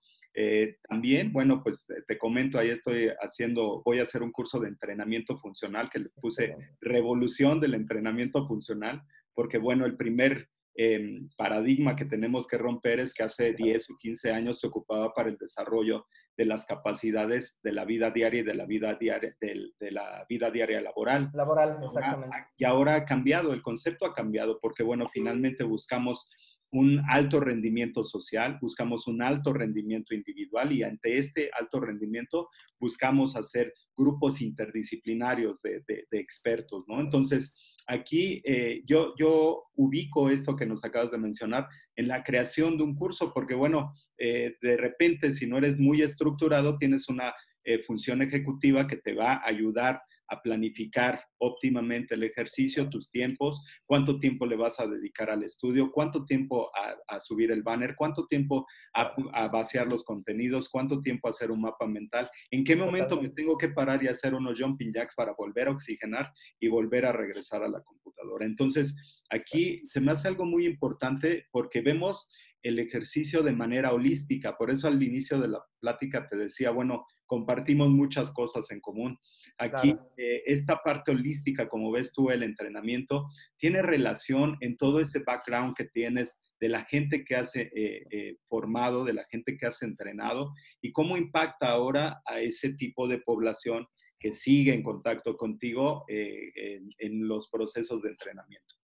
[0.90, 5.38] también, bueno, pues te comento, ahí estoy haciendo, voy a hacer un curso de entrenamiento
[5.38, 9.04] funcional que le puse revolución del entrenamiento funcional,
[9.36, 13.98] porque bueno, el primer Em, paradigma que tenemos que romper es que hace 10 o
[13.98, 18.44] 15 años se ocupaba para el desarrollo de las capacidades de la vida diaria y
[18.44, 21.30] de la vida diaria, de, la vida diaria laboral.
[21.34, 22.38] Laboral, exactamente.
[22.58, 26.28] y ahora ha cambiado, el concepto ha cambiado porque, bueno, finalmente buscamos
[26.74, 33.36] un alto rendimiento social, buscamos un alto rendimiento individual y ante este alto rendimiento buscamos
[33.36, 37.00] hacer grupos interdisciplinarios de, expertos, ¿no?
[37.00, 37.56] Entonces,
[37.88, 42.84] aquí eh, yo, yo ubico esto que nos acabas de mencionar en la creación de
[42.84, 47.80] un curso, porque bueno, eh, de repente si no eres muy estructurado, tienes una eh,
[47.84, 54.20] función ejecutiva que te va a ayudar a planificar óptimamente el ejercicio, tus tiempos, cuánto
[54.20, 58.66] tiempo le vas a dedicar al estudio, cuánto tiempo a, subir el banner, cuánto tiempo
[58.94, 63.30] a, vaciar los contenidos, cuánto tiempo a hacer un mapa mental, en qué momento me
[63.30, 67.12] tengo que parar y hacer unos jumping jacks para volver a oxigenar y volver a
[67.12, 68.46] regresar a la computadora.
[68.46, 68.96] Entonces,
[69.30, 72.30] aquí se me hace algo muy importante porque vemos
[72.64, 74.58] el ejercicio de manera holística.
[74.58, 79.20] Por eso al inicio de la plática te decía, bueno, compartimos muchas cosas en común.
[79.58, 85.24] Aquí, eh, esta parte holística, como ves tú, el entrenamiento, tiene relación en todo ese
[85.26, 89.66] background que tienes de la gente que has eh, eh, formado, de la gente que
[89.66, 93.86] has entrenado y cómo impacta ahora a ese tipo de población
[94.20, 98.76] que sigue en contacto contigo en, los procesos de entrenamiento.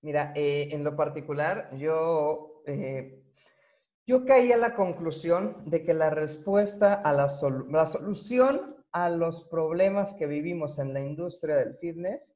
[0.00, 2.62] Mira, en lo particular, yo
[4.08, 7.28] yo caí a la conclusión de que la respuesta a la,
[7.68, 12.34] la solución a los problemas que vivimos en la industria del fitness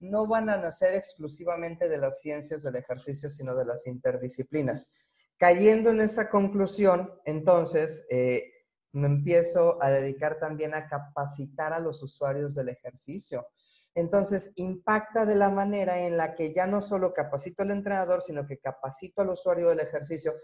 [0.00, 4.90] no van a nacer exclusivamente de las ciencias del ejercicio, sino de las interdisciplinas.
[5.38, 8.52] Cayendo en esa conclusión, entonces, eh,
[8.92, 13.46] me empiezo a dedicar también a capacitar a los usuarios del ejercicio.
[13.94, 18.46] Entonces, impacta de la manera en la que ya no solo capacito al entrenador, sino
[18.46, 20.34] que capacito al usuario del ejercicio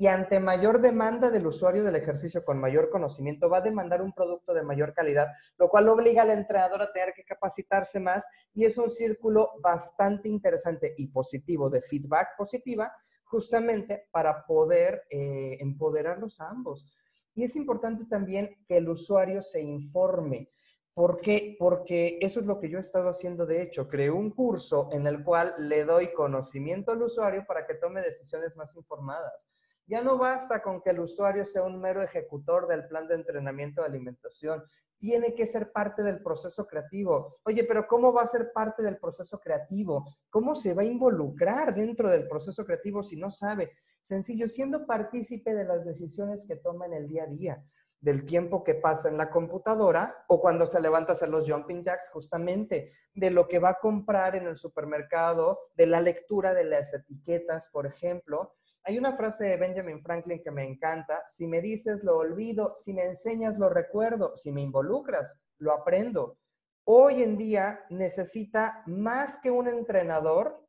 [0.00, 4.12] y ante mayor demanda del usuario del ejercicio con mayor conocimiento, va a demandar un
[4.12, 5.26] producto de mayor calidad,
[5.58, 10.28] lo cual obliga al entrenador a tener que capacitarse más y es un círculo bastante
[10.28, 12.92] interesante y positivo de feedback positiva,
[13.24, 16.86] justamente para poder eh, empoderarlos a ambos.
[17.34, 20.48] Y es importante también que el usuario se informe.
[20.94, 21.56] ¿Por qué?
[21.58, 23.88] Porque eso es lo que yo he estado haciendo de hecho.
[23.88, 28.54] Creé un curso en el cual le doy conocimiento al usuario para que tome decisiones
[28.54, 29.48] más informadas.
[29.88, 33.80] Ya no basta con que el usuario sea un mero ejecutor del plan de entrenamiento
[33.80, 34.62] de alimentación.
[34.98, 37.38] Tiene que ser parte del proceso creativo.
[37.44, 40.04] Oye, pero ¿cómo va a ser parte del proceso creativo?
[40.28, 43.72] ¿Cómo se va a involucrar dentro del proceso creativo si no sabe?
[44.02, 47.64] Sencillo, siendo partícipe de las decisiones que toma en el día a día,
[48.00, 51.82] del tiempo que pasa en la computadora o cuando se levanta a hacer los jumping
[51.82, 56.64] jacks, justamente de lo que va a comprar en el supermercado, de la lectura de
[56.64, 58.54] las etiquetas, por ejemplo,
[58.88, 62.94] hay una frase de Benjamin Franklin que me encanta, si me dices lo olvido, si
[62.94, 66.38] me enseñas lo recuerdo, si me involucras, lo aprendo.
[66.84, 70.66] Hoy en día necesita más que un entrenador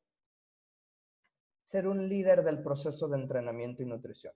[1.64, 4.34] ser un líder del proceso de entrenamiento y nutrición.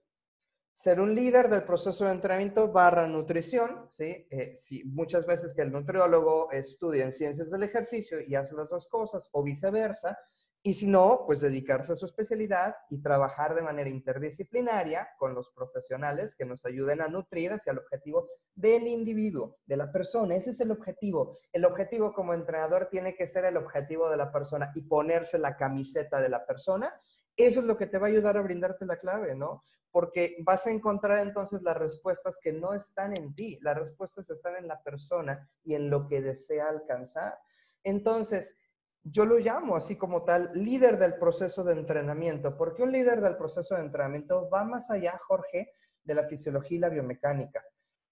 [0.72, 4.26] Ser un líder del proceso de entrenamiento barra nutrición, ¿sí?
[4.30, 4.54] Eh,
[4.86, 9.28] muchas veces que el nutriólogo estudia en ciencias del ejercicio y hace las dos cosas
[9.32, 10.18] o viceversa,
[10.66, 15.50] y si no, pues dedicarse a su especialidad y trabajar de manera interdisciplinaria con los
[15.50, 20.36] profesionales que nos ayuden a nutrir hacia el objetivo del individuo, de la persona.
[20.36, 21.38] Ese es el objetivo.
[21.52, 25.54] El objetivo como entrenador tiene que ser el objetivo de la persona y ponerse la
[25.54, 26.98] camiseta de la persona.
[27.36, 29.64] Eso es lo que te va a ayudar a brindarte la clave, ¿no?
[29.90, 34.56] Porque vas a encontrar entonces las respuestas que no están en ti, las respuestas están
[34.56, 37.38] en la persona y en lo que desea alcanzar.
[37.82, 38.56] Entonces,
[39.04, 43.36] yo lo llamo así como tal líder del proceso de entrenamiento, porque un líder del
[43.36, 47.62] proceso de entrenamiento va más allá, Jorge, de la fisiología y la biomecánica.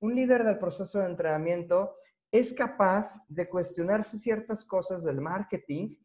[0.00, 1.96] Un líder del proceso de entrenamiento
[2.30, 5.96] es capaz de cuestionarse ciertas cosas del marketing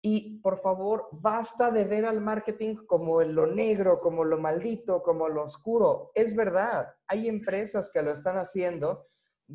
[0.00, 5.28] y por favor, basta de ver al marketing como lo negro, como lo maldito, como
[5.28, 6.12] lo oscuro.
[6.14, 9.08] Es verdad, hay empresas que lo están haciendo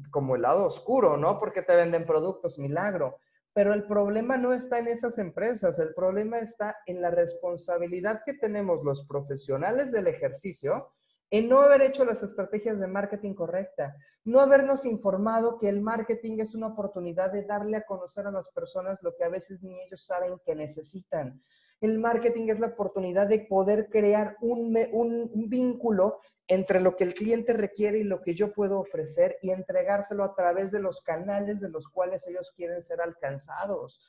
[0.10, 1.40] como el lado oscuro, ¿no?
[1.40, 3.20] Porque te venden productos milagro
[3.54, 8.34] pero el problema no está en esas empresas, el problema está en la responsabilidad que
[8.34, 10.92] tenemos los profesionales del ejercicio
[11.34, 16.40] en no haber hecho las estrategias de marketing correcta, no habernos informado que el marketing
[16.40, 19.82] es una oportunidad de darle a conocer a las personas lo que a veces ni
[19.82, 21.42] ellos saben que necesitan.
[21.82, 27.13] El marketing es la oportunidad de poder crear un, un vínculo entre lo que el
[27.13, 31.62] cliente requiere y lo que yo puedo ofrecer y entregárselo a través de los canales
[31.62, 34.00] de los cuales ellos quieren ser alcanzados.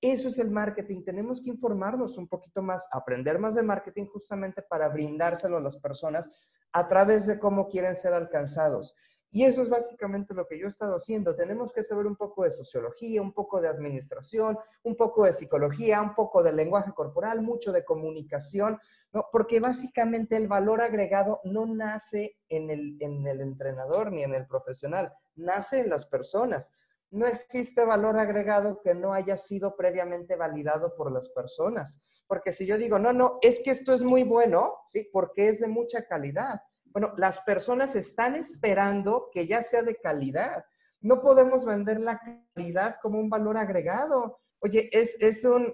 [0.00, 1.04] Eso es el marketing.
[1.04, 5.76] Tenemos que informarnos un poquito más, aprender más de marketing justamente para brindárselo a las
[5.76, 6.30] personas
[6.72, 8.94] a través de cómo quieren ser alcanzados.
[9.32, 11.36] Y eso es básicamente lo que yo he estado haciendo.
[11.36, 16.02] Tenemos que saber un poco de sociología, un poco de administración, un poco de psicología,
[16.02, 18.78] un poco de lenguaje corporal, mucho de comunicación,
[19.12, 19.26] ¿no?
[19.30, 24.46] porque básicamente el valor agregado no nace en el, en el entrenador ni en el
[24.46, 26.72] profesional, nace en las personas.
[27.12, 32.00] No existe valor agregado que no haya sido previamente validado por las personas.
[32.26, 35.08] Porque si yo digo, no, no, es que esto es muy bueno, ¿sí?
[35.12, 36.60] Porque es de mucha calidad
[36.92, 40.64] bueno, las personas están esperando que ya sea de calidad.
[41.00, 42.20] No podemos vender la
[42.54, 44.40] calidad como un valor agregado.
[44.60, 45.72] Oye, es, es, un,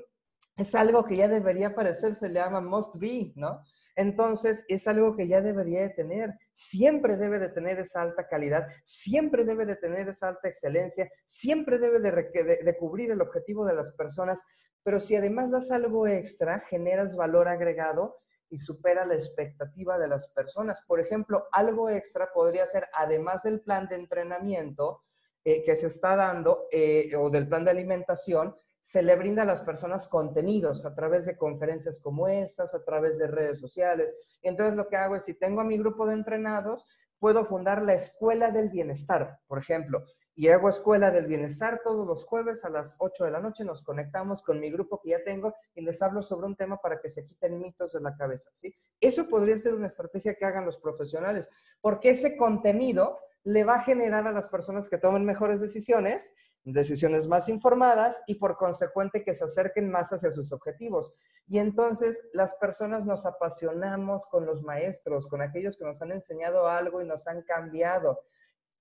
[0.57, 3.63] es algo que ya debería aparecer, se le llama must be, ¿no?
[3.97, 6.35] Entonces, es algo que ya debería de tener.
[6.53, 11.79] Siempre debe de tener esa alta calidad, siempre debe de tener esa alta excelencia, siempre
[11.79, 14.43] debe de, de, cubrir el objetivo de las personas.
[14.83, 18.19] Pero si además das algo extra, generas valor agregado,
[18.51, 20.83] y supera la expectativa de las personas.
[20.87, 25.03] Por ejemplo, algo extra podría ser, además del plan de entrenamiento
[25.45, 29.47] eh, que se está dando eh, o del plan de alimentación, se le brinda a
[29.47, 34.15] las personas contenidos a través de conferencias como estas, a través de redes sociales.
[34.43, 36.87] Entonces lo que hago es, si tengo a mi grupo de entrenados,
[37.19, 40.05] puedo fundar la Escuela del Bienestar, por ejemplo,
[40.39, 43.65] y hago Escuela del Bienestar todos los jueves a las 8 de la noche.
[43.65, 47.01] Nos conectamos con mi grupo que ya tengo y les hablo sobre un tema para
[47.01, 48.51] que se quiten mitos de la cabeza.
[48.55, 48.77] ¿sí?
[49.01, 51.49] Eso podría ser una estrategia que hagan los profesionales,
[51.81, 57.27] porque ese contenido le va a generar a las personas que tomen mejores decisiones, decisiones
[57.27, 61.15] más informadas y por consecuente que se acerquen más hacia sus objetivos.
[61.47, 66.69] Y entonces las personas nos apasionamos con los maestros, con aquellos que nos han enseñado
[66.69, 68.21] algo y nos han cambiado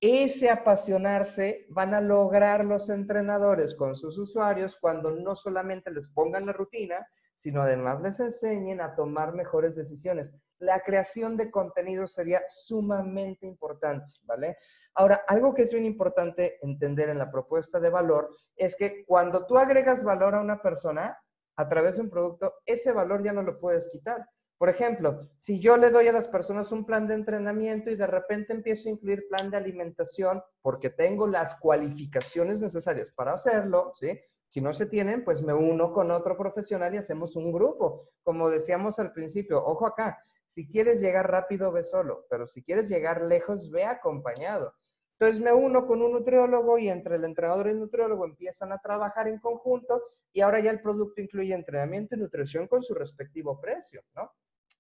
[0.01, 6.45] ese apasionarse van a lograr los entrenadores con sus usuarios cuando no solamente les pongan
[6.45, 10.34] la rutina, sino además les enseñen a tomar mejores decisiones.
[10.60, 14.58] La creación de contenido sería sumamente importante, ¿vale?
[14.93, 19.45] Ahora, algo que es bien importante entender en la propuesta de valor es que cuando
[19.45, 21.17] tú agregas valor a una persona
[21.58, 24.25] a través de un producto, ese valor ya no lo puedes quitar.
[24.57, 28.07] Por ejemplo, si yo le doy a las personas un plan de entrenamiento y de
[28.07, 34.17] repente empiezo a incluir plan de alimentación porque tengo las cualificaciones necesarias para hacerlo, ¿sí?
[34.47, 38.09] Si no se tienen, pues me uno con otro profesional y hacemos un grupo.
[38.23, 42.87] Como decíamos al principio, ojo acá, si quieres llegar rápido, ve solo, pero si quieres
[42.87, 44.73] llegar lejos, ve acompañado.
[45.19, 48.77] Entonces me uno con un nutriólogo y entre el entrenador y el nutriólogo empiezan a
[48.77, 53.59] trabajar en conjunto y ahora ya el producto incluye entrenamiento y nutrición con su respectivo
[53.59, 54.31] precio, ¿no?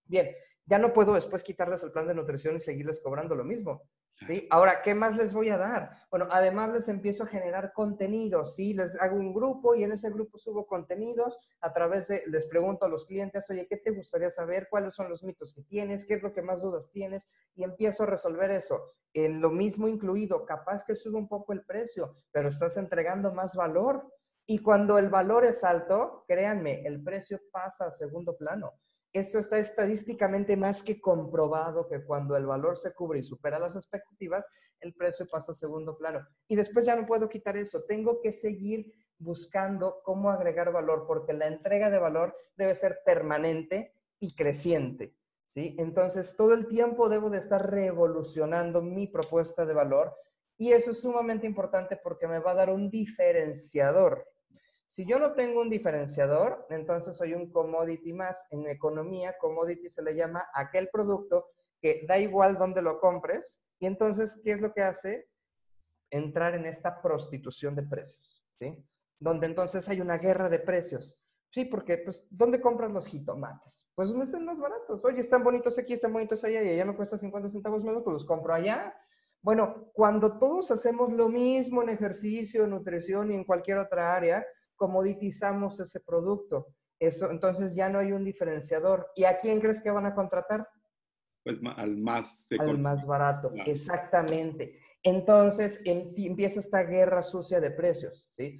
[0.05, 0.31] Bien,
[0.67, 3.83] ya no puedo después quitarles el plan de nutrición y seguirles cobrando lo mismo.
[4.27, 4.47] ¿sí?
[4.49, 5.91] Ahora, ¿qué más les voy a dar?
[6.09, 8.73] Bueno, además les empiezo a generar contenidos, ¿sí?
[8.73, 12.85] Les hago un grupo y en ese grupo subo contenidos a través de, les pregunto
[12.85, 14.67] a los clientes, oye, ¿qué te gustaría saber?
[14.69, 16.05] ¿Cuáles son los mitos que tienes?
[16.05, 17.27] ¿Qué es lo que más dudas tienes?
[17.55, 18.93] Y empiezo a resolver eso.
[19.13, 23.55] En lo mismo incluido, capaz que sube un poco el precio, pero estás entregando más
[23.55, 24.11] valor.
[24.47, 28.73] Y cuando el valor es alto, créanme, el precio pasa a segundo plano.
[29.15, 33.73] Esto está estadísticamente más que comprobado que cuando el valor se cubre y supera las
[33.73, 34.45] expectativas,
[34.81, 36.27] el precio pasa a segundo plano.
[36.49, 37.85] Y después ya no puedo quitar eso.
[37.85, 43.93] Tengo que seguir buscando cómo agregar valor, porque la entrega de valor debe ser permanente
[44.19, 45.15] y creciente.
[45.47, 45.77] ¿sí?
[45.79, 50.13] Entonces, todo el tiempo debo de estar revolucionando mi propuesta de valor
[50.57, 54.27] y eso es sumamente importante porque me va a dar un diferenciador.
[54.87, 58.47] Si yo no tengo un diferenciador, entonces soy un commodity más.
[58.49, 61.47] En economía, commodity se le llama aquel producto
[61.81, 63.61] que da igual dónde lo compres.
[63.79, 65.27] Y entonces, ¿qué es lo que hace?
[66.09, 68.85] Entrar en esta prostitución de precios, ¿sí?
[69.19, 71.19] Donde entonces hay una guerra de precios.
[71.51, 73.89] Sí, porque, pues, ¿dónde compras los jitomates?
[73.95, 75.05] Pues, ¿dónde están más baratos?
[75.05, 78.13] Oye, están bonitos aquí, están bonitos allá y allá me cuesta 50 centavos menos, pues
[78.13, 78.93] los compro allá.
[79.41, 84.45] Bueno, cuando todos hacemos lo mismo en ejercicio, en nutrición y en cualquier otra área,
[84.75, 86.67] comoditizamos ese producto.
[86.99, 89.11] Eso, entonces ya no hay un diferenciador.
[89.15, 90.67] ¿Y a quién crees que van a contratar?
[91.43, 92.47] Pues al más...
[92.57, 94.79] Al más barato, exactamente.
[95.03, 98.59] Entonces em, empieza esta guerra sucia de precios, ¿sí?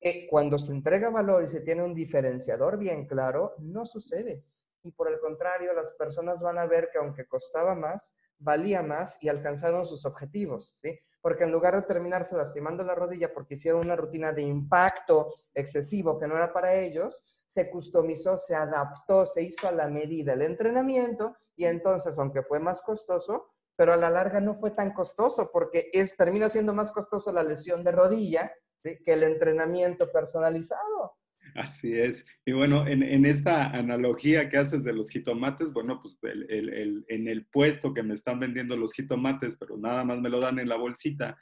[0.00, 4.44] Eh, cuando se entrega valor y se tiene un diferenciador bien claro, no sucede.
[4.82, 9.16] Y por el contrario, las personas van a ver que aunque costaba más, valía más
[9.22, 10.98] y alcanzaron sus objetivos, ¿sí?
[11.26, 16.20] Porque en lugar de terminarse lastimando la rodilla porque hicieron una rutina de impacto excesivo
[16.20, 20.42] que no era para ellos, se customizó, se adaptó, se hizo a la medida el
[20.42, 25.50] entrenamiento y entonces, aunque fue más costoso, pero a la larga no fue tan costoso
[25.52, 28.52] porque es, termina siendo más costoso la lesión de rodilla
[28.84, 31.16] que el entrenamiento personalizado.
[31.56, 32.24] Así es.
[32.44, 37.94] Y bueno, en, esta analogía que haces de los jitomates, bueno, pues en el puesto
[37.94, 41.36] que me están vendiendo los jitomates, pero nada más me lo dan en la bolsita,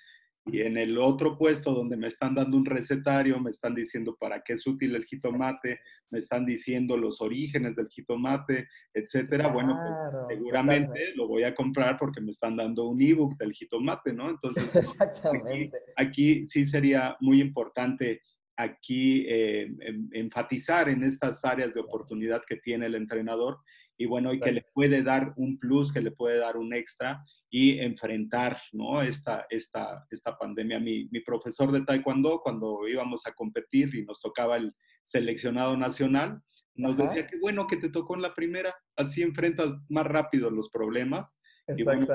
[0.47, 4.43] y en el otro puesto donde me están dando un recetario, me están diciendo para
[4.43, 9.49] qué es útil el jitomate, me están diciendo los orígenes del jitomate, etcétera.
[9.49, 14.13] bueno, pues, seguramente lo voy a comprar porque me están dando un ebook del jitomate,
[14.13, 14.29] ¿no?
[14.29, 15.79] Entonces, Exactamente.
[15.97, 18.21] Aquí, sí sería muy importante
[18.57, 19.75] aquí eh,
[20.13, 23.59] enfatizar en estas áreas de oportunidad que tiene el entrenador
[23.97, 27.25] y bueno, y que le puede dar un plus, que le puede dar un extra
[27.49, 29.01] y enfrentar ¿no?
[29.03, 30.81] esta, esta, esta pandemia.
[30.81, 34.73] Mi, mi, profesor de taekwondo, cuando íbamos a competir y nos tocaba el
[35.05, 36.41] seleccionado nacional,
[36.77, 40.71] nos decía que bueno que te tocó en la primera, así enfrentas más rápido los
[40.71, 41.39] problemas.
[41.77, 42.07] Y bueno,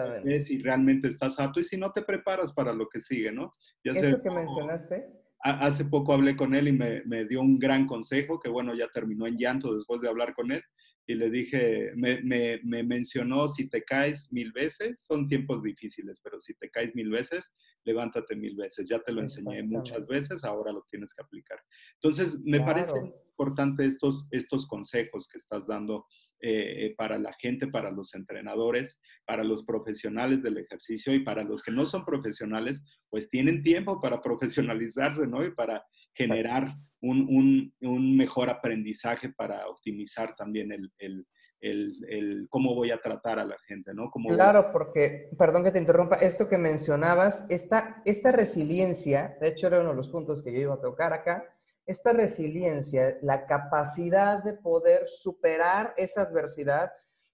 [0.41, 3.49] si realmente estás apto y si no te preparas para lo que sigue, ¿no?
[3.83, 5.07] Ya Eso que mencionaste.
[5.41, 8.87] Hace poco hablé con él y me, me, dio un gran consejo, que bueno, ya
[8.93, 10.61] terminó en llanto después de hablar con él,
[11.09, 16.21] y le dije, me, me, me, mencionó, si te caes mil veces, son tiempos difíciles,
[16.23, 18.87] pero si te caes mil veces, levántate mil veces.
[18.87, 21.57] Ya te lo enseñé muchas veces, ahora lo tienes que aplicar.
[21.95, 22.93] Entonces, me parece
[23.31, 26.05] importante estos, estos consejos que estás dando
[26.41, 31.63] eh, para la gente, para los entrenadores, para los profesionales del ejercicio y para los
[31.63, 35.43] que no son profesionales, pues tienen tiempo para profesionalizarse, ¿no?
[35.43, 35.83] Y para
[36.13, 37.73] generar un,
[38.17, 44.11] mejor aprendizaje para optimizar también el, cómo voy a tratar a la gente, ¿no?
[44.27, 49.79] claro, porque, perdón que te interrumpa, esto que mencionabas, esta, esta resiliencia, de hecho era
[49.79, 51.45] uno de los puntos que yo iba a tocar acá,
[51.85, 56.91] esta resiliencia, la capacidad de poder superar esa adversidad,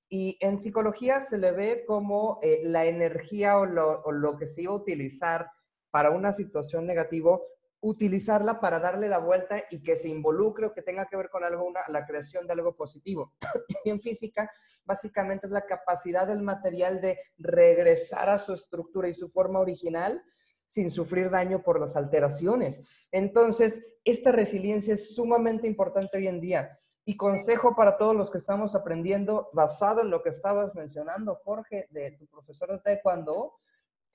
[0.08, 4.46] y en psicología se le ve como eh, la energía o lo, o lo que
[4.46, 5.50] se iba a utilizar
[5.90, 7.40] para una situación negativa
[7.86, 11.44] utilizarla para darle la vuelta y que se involucre o que tenga que ver con
[11.44, 13.36] algo, la creación de algo positivo.
[13.86, 14.52] en física,
[14.86, 20.24] básicamente es la capacidad del material de regresar a su estructura y su forma original
[20.68, 22.82] sin sufrir daño por las alteraciones.
[23.12, 26.80] Entonces, esta resiliencia es sumamente importante hoy en día.
[27.06, 31.88] Y consejo para todos los que estamos aprendiendo, basado en lo que estabas mencionando, Jorge,
[31.92, 33.54] de tu profesor de taekwondo,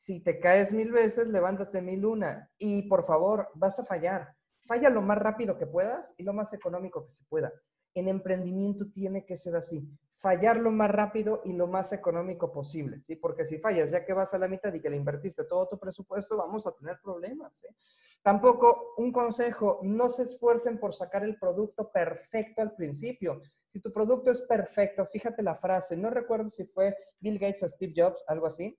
[0.00, 2.50] si te caes mil veces, levántate mil una.
[2.56, 4.34] Y por favor, vas a fallar.
[4.66, 7.52] Falla lo más rápido que puedas y lo más económico que se pueda.
[7.92, 9.86] En emprendimiento tiene que ser así.
[10.16, 13.16] Fallar lo más rápido y lo más económico posible, ¿sí?
[13.16, 15.78] Porque si fallas, ya que vas a la mitad y que le invertiste todo tu
[15.78, 17.68] presupuesto, vamos a tener problemas, ¿sí?
[18.22, 23.42] Tampoco, un consejo, no se esfuercen por sacar el producto perfecto al principio.
[23.68, 27.68] Si tu producto es perfecto, fíjate la frase, no recuerdo si fue Bill Gates o
[27.68, 28.78] Steve Jobs, algo así,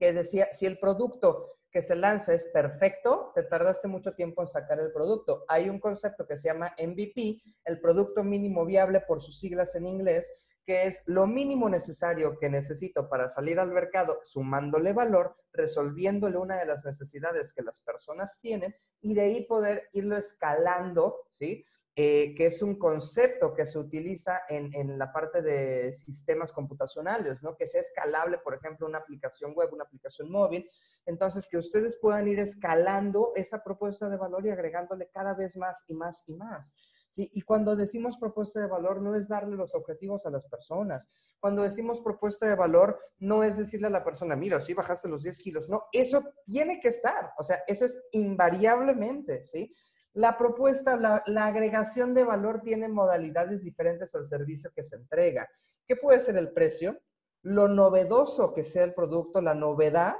[0.00, 4.48] que decía, si el producto que se lanza es perfecto, te tardaste mucho tiempo en
[4.48, 5.44] sacar el producto.
[5.46, 9.86] Hay un concepto que se llama MVP, el producto mínimo viable por sus siglas en
[9.86, 10.32] inglés,
[10.64, 16.58] que es lo mínimo necesario que necesito para salir al mercado, sumándole valor, resolviéndole una
[16.58, 21.64] de las necesidades que las personas tienen y de ahí poder irlo escalando, ¿sí?
[21.96, 27.42] Eh, que es un concepto que se utiliza en, en, la parte de sistemas computacionales,
[27.42, 27.56] ¿no?
[27.56, 30.70] Que sea escalable, por ejemplo, una aplicación web, una aplicación móvil.
[31.04, 35.84] Entonces, que ustedes puedan ir escalando esa propuesta de valor y agregándole cada vez más
[35.88, 36.72] y más y más.
[37.10, 37.28] ¿sí?
[37.34, 41.08] Y cuando decimos propuesta de valor, no es darle los objetivos a las personas.
[41.40, 45.24] Cuando decimos propuesta de valor, no es decirle a la persona, mira, sí bajaste los
[45.24, 45.68] 10 kilos.
[45.68, 47.32] No, eso tiene que estar.
[47.36, 49.74] O sea, eso es invariablemente, ¿sí?
[50.12, 55.48] La propuesta, la, agregación de valor tiene modalidades diferentes al servicio que se entrega.
[55.86, 57.00] ¿Qué puede ser el precio?
[57.42, 60.16] Lo novedoso que sea el producto, la novedad,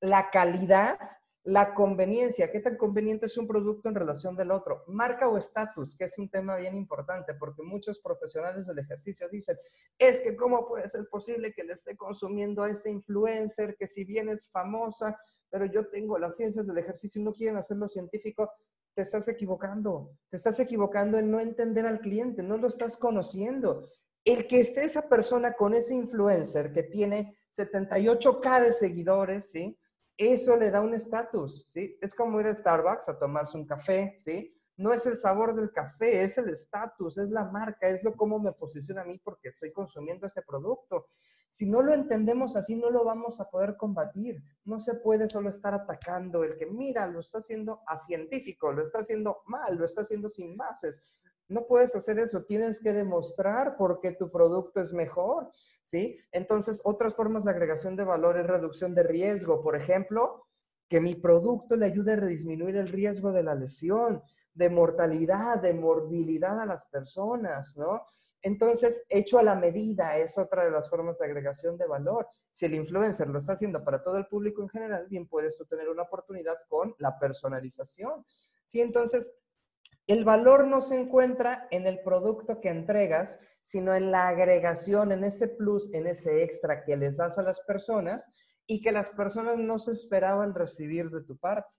[0.00, 0.98] la calidad,
[1.46, 2.50] la conveniencia.
[2.50, 4.82] ¿Qué tan conveniente es un producto en relación del otro?
[4.88, 9.56] Marca o estatus, que es un tema bien importante, porque muchos profesionales del ejercicio dicen,
[9.98, 14.04] es que cómo puede ser posible que le esté consumiendo a ese influencer que si
[14.04, 15.16] bien es famosa,
[15.50, 18.50] pero yo tengo las ciencias del ejercicio y no quieren hacerlo científico,
[18.96, 20.16] te estás equivocando.
[20.30, 23.90] Te estás equivocando en no entender al cliente, no lo estás conociendo.
[24.24, 29.78] El que esté esa persona con ese influencer que tiene 78K de seguidores, ¿sí?
[30.16, 31.98] Eso le da un estatus, ¿sí?
[32.00, 34.55] Es como ir a Starbucks a tomarse un café, ¿sí?
[34.76, 38.38] No es el sabor del café, es el estatus, es la marca, es lo cómo
[38.38, 41.08] me posiciona a mí porque estoy consumiendo ese producto.
[41.48, 44.42] Si no lo entendemos así, no lo vamos a poder combatir.
[44.64, 48.82] No se puede solo estar atacando el que, mira, lo está haciendo a científico, lo
[48.82, 51.00] está haciendo mal, lo está haciendo sin bases.
[51.48, 55.50] No puedes hacer eso, tienes que demostrar por qué tu producto es mejor,
[55.84, 56.18] ¿sí?
[56.32, 60.46] Entonces, otras formas de agregación de valor es reducción de riesgo, por ejemplo,
[60.88, 64.22] que mi producto le ayude a disminuir el riesgo de la lesión,
[64.56, 68.02] de mortalidad, de morbilidad a las personas, ¿no?
[68.42, 72.28] Entonces, hecho a la medida es otra de las formas de agregación de valor.
[72.52, 75.88] Si el influencer lo está haciendo para todo el público en general, bien puedes obtener
[75.88, 78.24] una oportunidad con la personalización.
[78.66, 79.30] Sí, entonces,
[80.06, 85.24] el valor no se encuentra en el producto que entregas, sino en la agregación, en
[85.24, 88.30] ese plus, en ese extra que les das a las personas
[88.66, 91.74] y que las personas no se esperaban recibir de tu parte.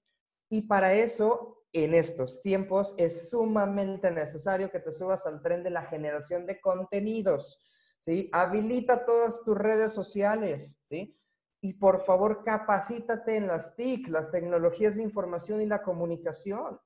[0.49, 5.69] Y para eso, en estos tiempos, es sumamente necesario que te subas al tren de
[5.69, 7.63] la generación de contenidos,
[7.99, 8.29] ¿sí?
[8.31, 11.17] Habilita todas tus redes sociales, ¿sí?
[11.61, 16.79] Y por favor, capacítate en las TIC, las tecnologías de información y la comunicación.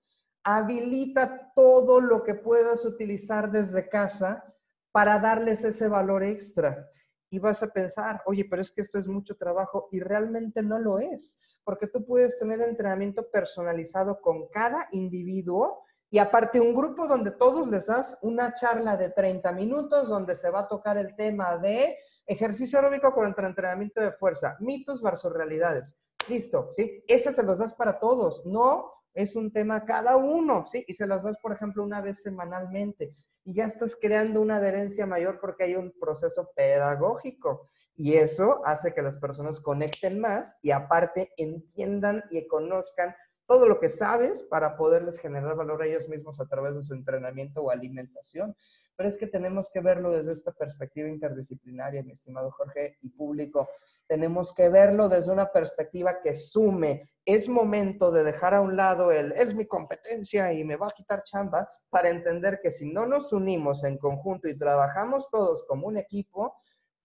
[0.44, 4.44] Habilita todo lo que puedas utilizar desde casa
[4.92, 6.88] para darles ese valor extra
[7.32, 10.78] y vas a pensar, oye, pero es que esto es mucho trabajo y realmente no
[10.78, 17.08] lo es, porque tú puedes tener entrenamiento personalizado con cada individuo y aparte un grupo
[17.08, 21.16] donde todos les das una charla de 30 minutos donde se va a tocar el
[21.16, 25.98] tema de ejercicio aeróbico contra entrenamiento de fuerza, mitos versus realidades.
[26.28, 27.02] Listo, ¿sí?
[27.08, 30.84] Ese se los das para todos, no es un tema cada uno, ¿sí?
[30.86, 35.06] Y se los das, por ejemplo, una vez semanalmente y ya estás creando una adherencia
[35.06, 37.70] mayor porque hay un proceso pedagógico.
[37.96, 43.16] Y eso hace que las personas conecten más y aparte entiendan y conozcan
[43.52, 46.94] todo lo que sabes para poderles generar valor a ellos mismos a través de su
[46.94, 48.56] entrenamiento o alimentación.
[48.96, 53.68] Pero es que tenemos que verlo desde esta perspectiva interdisciplinaria, mi estimado Jorge y público.
[54.08, 57.04] Tenemos que verlo desde una perspectiva que sume.
[57.26, 60.92] Es momento de dejar a un lado el es mi competencia y me va a
[60.92, 65.88] quitar chamba para entender que si no nos unimos en conjunto y trabajamos todos como
[65.88, 66.56] un equipo,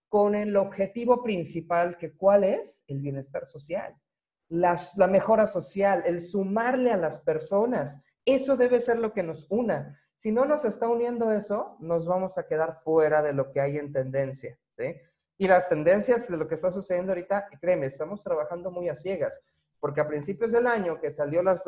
[0.09, 3.97] con el objetivo principal, que cuál es el bienestar social
[4.49, 4.79] la,
[5.09, 8.01] mejora social, el sumarle a las personas.
[8.25, 10.01] Eso debe ser lo que nos una.
[10.17, 13.77] Si no nos está uniendo eso, nos vamos a quedar fuera de lo que hay
[13.79, 14.59] en tendencia.
[15.39, 19.41] Y las tendencias de lo que está sucediendo ahorita, créeme, estamos trabajando muy a ciegas,
[19.79, 21.63] porque a principios del año que salió las,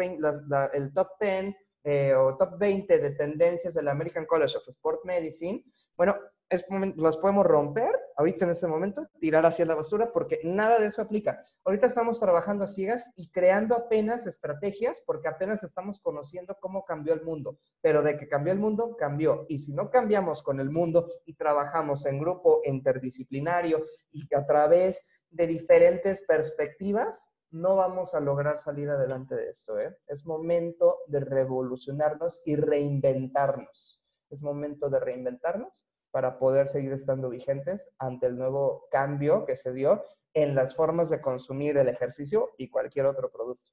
[0.72, 1.54] el top 10
[1.84, 5.64] eh, o top 20 de tendencias del American College of Sport Medicine,
[5.96, 6.16] bueno,
[6.48, 6.64] es,
[6.96, 11.02] las podemos romper ahorita en este momento, tirar hacia la basura, porque nada de eso
[11.02, 11.40] aplica.
[11.64, 17.14] Ahorita estamos trabajando a ciegas y creando apenas estrategias, porque apenas estamos conociendo cómo cambió
[17.14, 17.58] el mundo.
[17.80, 19.46] Pero de que cambió el mundo, cambió.
[19.48, 25.08] Y si no cambiamos con el mundo y trabajamos en grupo interdisciplinario y a través
[25.30, 29.78] de diferentes perspectivas, no vamos a lograr salir adelante de eso.
[29.78, 29.96] ¿eh?
[30.06, 34.02] Es momento de revolucionarnos y reinventarnos.
[34.30, 39.72] Es momento de reinventarnos para poder seguir estando vigentes ante el nuevo cambio que se
[39.72, 40.02] dio
[40.34, 43.70] en las formas de consumir el ejercicio y cualquier otro producto.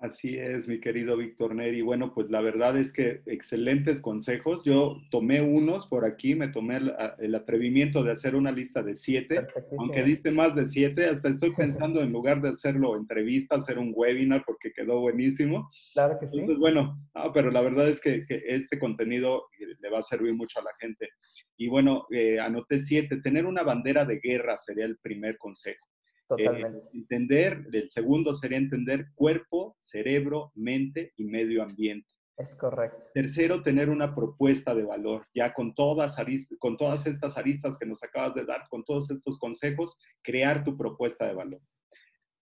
[0.00, 1.82] Así es, mi querido Víctor Neri.
[1.82, 4.62] Bueno, pues la verdad es que excelentes consejos.
[4.64, 9.44] Yo tomé unos por aquí, me tomé el, atrevimiento de hacer una lista de siete,
[9.76, 13.92] aunque diste más de siete, hasta estoy pensando en lugar de hacerlo entrevista, hacer un
[13.92, 15.68] webinar porque quedó buenísimo.
[15.94, 16.38] Claro que sí.
[16.38, 16.96] Entonces, bueno,
[17.34, 19.46] pero la verdad es que, este contenido
[19.80, 21.08] le va a servir mucho a la gente.
[21.56, 23.20] Y bueno, eh, anoté siete.
[23.20, 25.88] Tener una bandera de guerra sería el primer consejo.
[26.28, 26.86] Totalmente.
[26.86, 32.06] Eh, entender, el segundo sería entender cuerpo, cerebro, mente y medio ambiente.
[32.36, 33.06] Es correcto.
[33.14, 36.16] Tercero, tener una propuesta de valor, ya con todas,
[36.60, 40.76] con todas estas aristas que nos acabas de dar, con todos estos consejos, crear tu
[40.76, 41.60] propuesta de valor.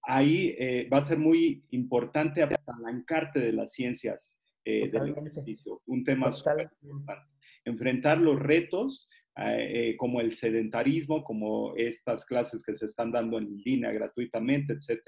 [0.02, 6.04] Ahí eh, va a ser muy importante apalancarte de las ciencias eh, del ejercicio, un
[6.04, 7.32] tema súper importante.
[7.64, 9.08] Enfrentar los retos
[9.38, 15.02] eh, como el sedentarismo, como estas clases que se están dando en línea gratuitamente, etc.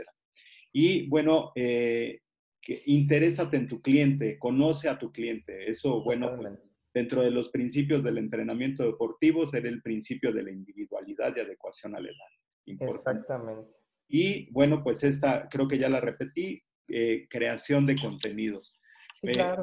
[0.72, 2.20] Y bueno, eh,
[2.60, 5.70] que interésate en tu cliente, conoce a tu cliente.
[5.70, 6.58] Eso, bueno, pues,
[6.92, 11.96] dentro de los principios del entrenamiento deportivo, será el principio de la individualidad y adecuación
[11.96, 12.86] a la edad.
[12.86, 13.72] Exactamente.
[14.10, 18.74] Y bueno, pues esta creo que ya la repetí, eh, creación de contenidos.
[19.22, 19.62] Sí, claro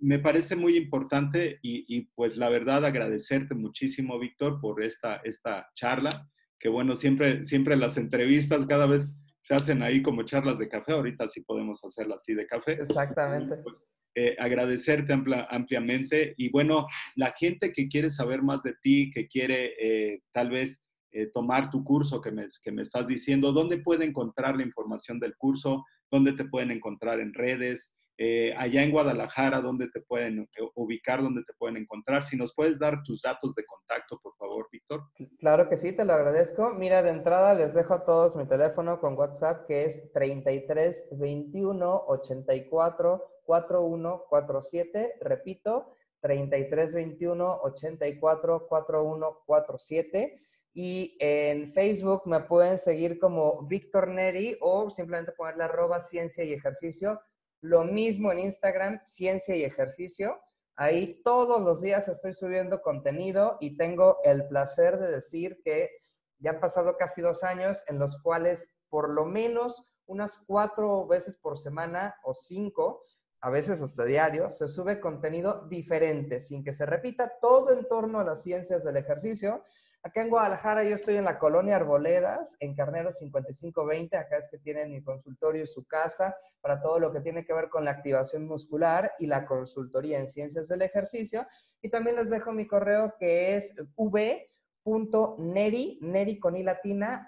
[0.00, 6.10] me parece muy importante y, pues la verdad agradecerte muchísimo, Víctor, por esta, esta charla,
[6.58, 10.92] que bueno, siempre, siempre las entrevistas cada vez se hacen ahí como charlas de café,
[10.92, 12.72] ahorita sí podemos hacerlas así de café.
[12.72, 13.56] Exactamente.
[13.62, 19.28] Pues, eh, agradecerte ampliamente y bueno, la gente que quiere saber más de ti, que
[19.28, 23.78] quiere eh, tal vez eh, tomar tu curso que me, que me estás diciendo, ¿dónde
[23.78, 25.84] puede encontrar la información del curso?
[26.10, 27.96] ¿Dónde te pueden encontrar en redes?
[28.22, 32.22] Eh, allá en Guadalajara, dónde te pueden ubicar, dónde te pueden encontrar.
[32.22, 35.04] Si nos puedes dar tus datos de contacto, por favor, Víctor.
[35.38, 36.74] Claro que sí, te lo agradezco.
[36.74, 42.04] Mira, de entrada les dejo a todos mi teléfono con WhatsApp, que es 33 21
[42.08, 45.14] 84 4147.
[45.22, 50.42] Repito, 33 21 84 4147.
[50.74, 56.52] Y en Facebook me pueden seguir como Víctor Neri o simplemente ponerle arroba ciencia y
[56.52, 57.18] ejercicio.
[57.60, 60.40] Lo mismo en Instagram, ciencia y ejercicio.
[60.76, 65.90] Ahí todos los días estoy subiendo contenido y tengo el placer de decir que
[66.38, 71.36] ya han pasado casi dos años en los cuales por lo menos unas cuatro veces
[71.36, 73.04] por semana o cinco,
[73.42, 78.18] a veces hasta diario, se sube contenido diferente, sin que se repita todo en torno
[78.18, 79.64] a las ciencias del ejercicio,
[80.02, 84.16] Acá en Guadalajara yo estoy en la colonia Arboledas, en Carnero 5520.
[84.16, 87.52] Acá es que tienen mi consultorio y su casa para todo lo que tiene que
[87.52, 91.46] ver con la activación muscular y la consultoría en ciencias del ejercicio.
[91.82, 96.64] Y también les dejo mi correo que es v.neri, neri con i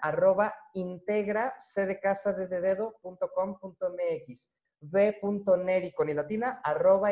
[0.01, 4.51] arroba integra, c de casa de dedo, punto com, punto mx
[4.81, 7.11] v.neri con i latina, arroba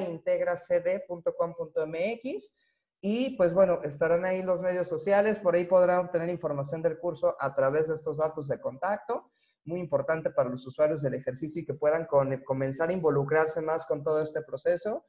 [3.01, 7.35] y pues bueno, estarán ahí los medios sociales, por ahí podrán obtener información del curso
[7.39, 9.31] a través de estos datos de contacto,
[9.65, 12.07] muy importante para los usuarios del ejercicio y que puedan
[12.45, 15.03] comenzar a involucrarse más con todo este proceso.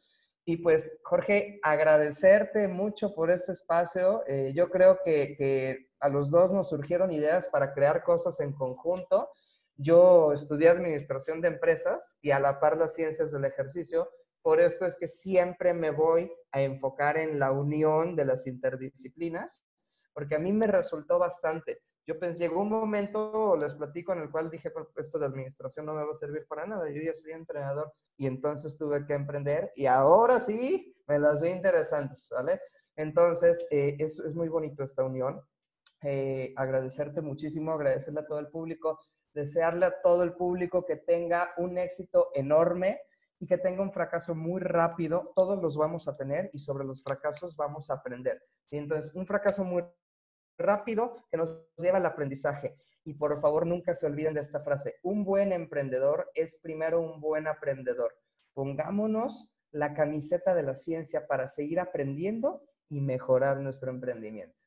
[0.45, 4.25] Y pues Jorge, agradecerte mucho por este espacio.
[4.27, 8.53] Eh, yo creo que, que a los dos nos surgieron ideas para crear cosas en
[8.53, 9.31] conjunto.
[9.77, 14.09] Yo estudié administración de empresas y a la par las ciencias del ejercicio
[14.43, 19.65] por esto es que siempre me voy a enfocar en la unión de las interdisciplinas,
[20.13, 21.83] porque a mí me resultó bastante.
[22.05, 25.87] Yo pensé, llegó un momento, les platico, en el cual dije, pues esto de administración
[25.87, 29.15] no me va a servir para nada, yo ya soy entrenador y entonces tuve que
[29.15, 32.61] emprender y ahora sí me las ve interesantes, ¿vale?
[32.97, 35.41] Entonces, eh, es, es, muy bonito esta unión.
[36.03, 38.99] Eh, agradecerte muchísimo, agradecerle a todo el público,
[39.33, 43.01] desearle a todo el público que tenga un éxito enorme
[43.43, 47.03] y que tenga un fracaso muy rápido, todos los vamos a tener y sobre los
[47.03, 48.41] fracasos vamos a aprender.
[48.71, 49.83] Entonces, un fracaso muy
[50.57, 52.77] rápido que nos lleva al aprendizaje.
[53.03, 54.95] Y por favor, nunca se olviden de esta frase.
[55.03, 58.17] Un buen emprendedor es primero un buen aprendedor.
[58.55, 64.63] Pongámonos la camiseta de la ciencia para seguir aprendiendo y mejorar nuestro emprendimiento.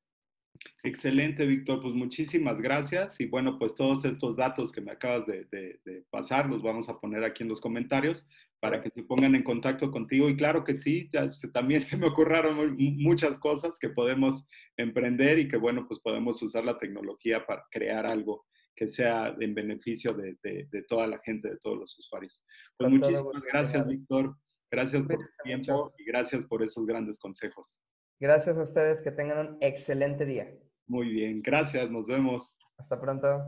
[0.83, 1.81] Excelente, Víctor.
[1.81, 3.19] Pues muchísimas gracias.
[3.19, 5.75] Y bueno, pues todos estos datos que me acabas de,
[6.09, 8.27] pasar los vamos a poner aquí en los comentarios
[8.59, 10.29] para que se pongan en contacto contigo.
[10.29, 14.47] Y claro que sí, ya también se me ocurrieron muchas cosas que podemos
[14.77, 18.45] emprender y que bueno, pues podemos usar la tecnología para crear algo
[18.75, 22.43] que sea en beneficio de, toda la gente, de todos los usuarios.
[22.77, 24.35] Pues muchísimas gracias, Víctor.
[24.69, 27.79] Gracias por tu tiempo y gracias por esos grandes consejos.
[28.19, 30.51] Gracias a ustedes, que tengan un excelente día.
[30.87, 32.53] Muy bien, gracias, nos vemos.
[32.77, 33.41] Hasta pronto.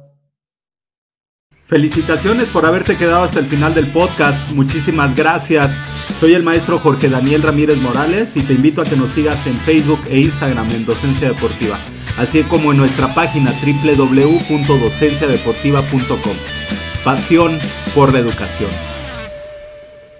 [1.66, 4.50] Felicitaciones por haberte quedado hasta el final del podcast.
[4.52, 5.82] Muchísimas gracias.
[6.18, 9.56] Soy el maestro Jorge Daniel Ramírez Morales y te invito a que nos sigas en
[9.56, 11.78] Facebook e Instagram en Docencia Deportiva,
[12.18, 16.38] así como en nuestra página www.docenciadeportiva.com.
[17.04, 17.60] Pasión
[17.94, 18.97] por la educación.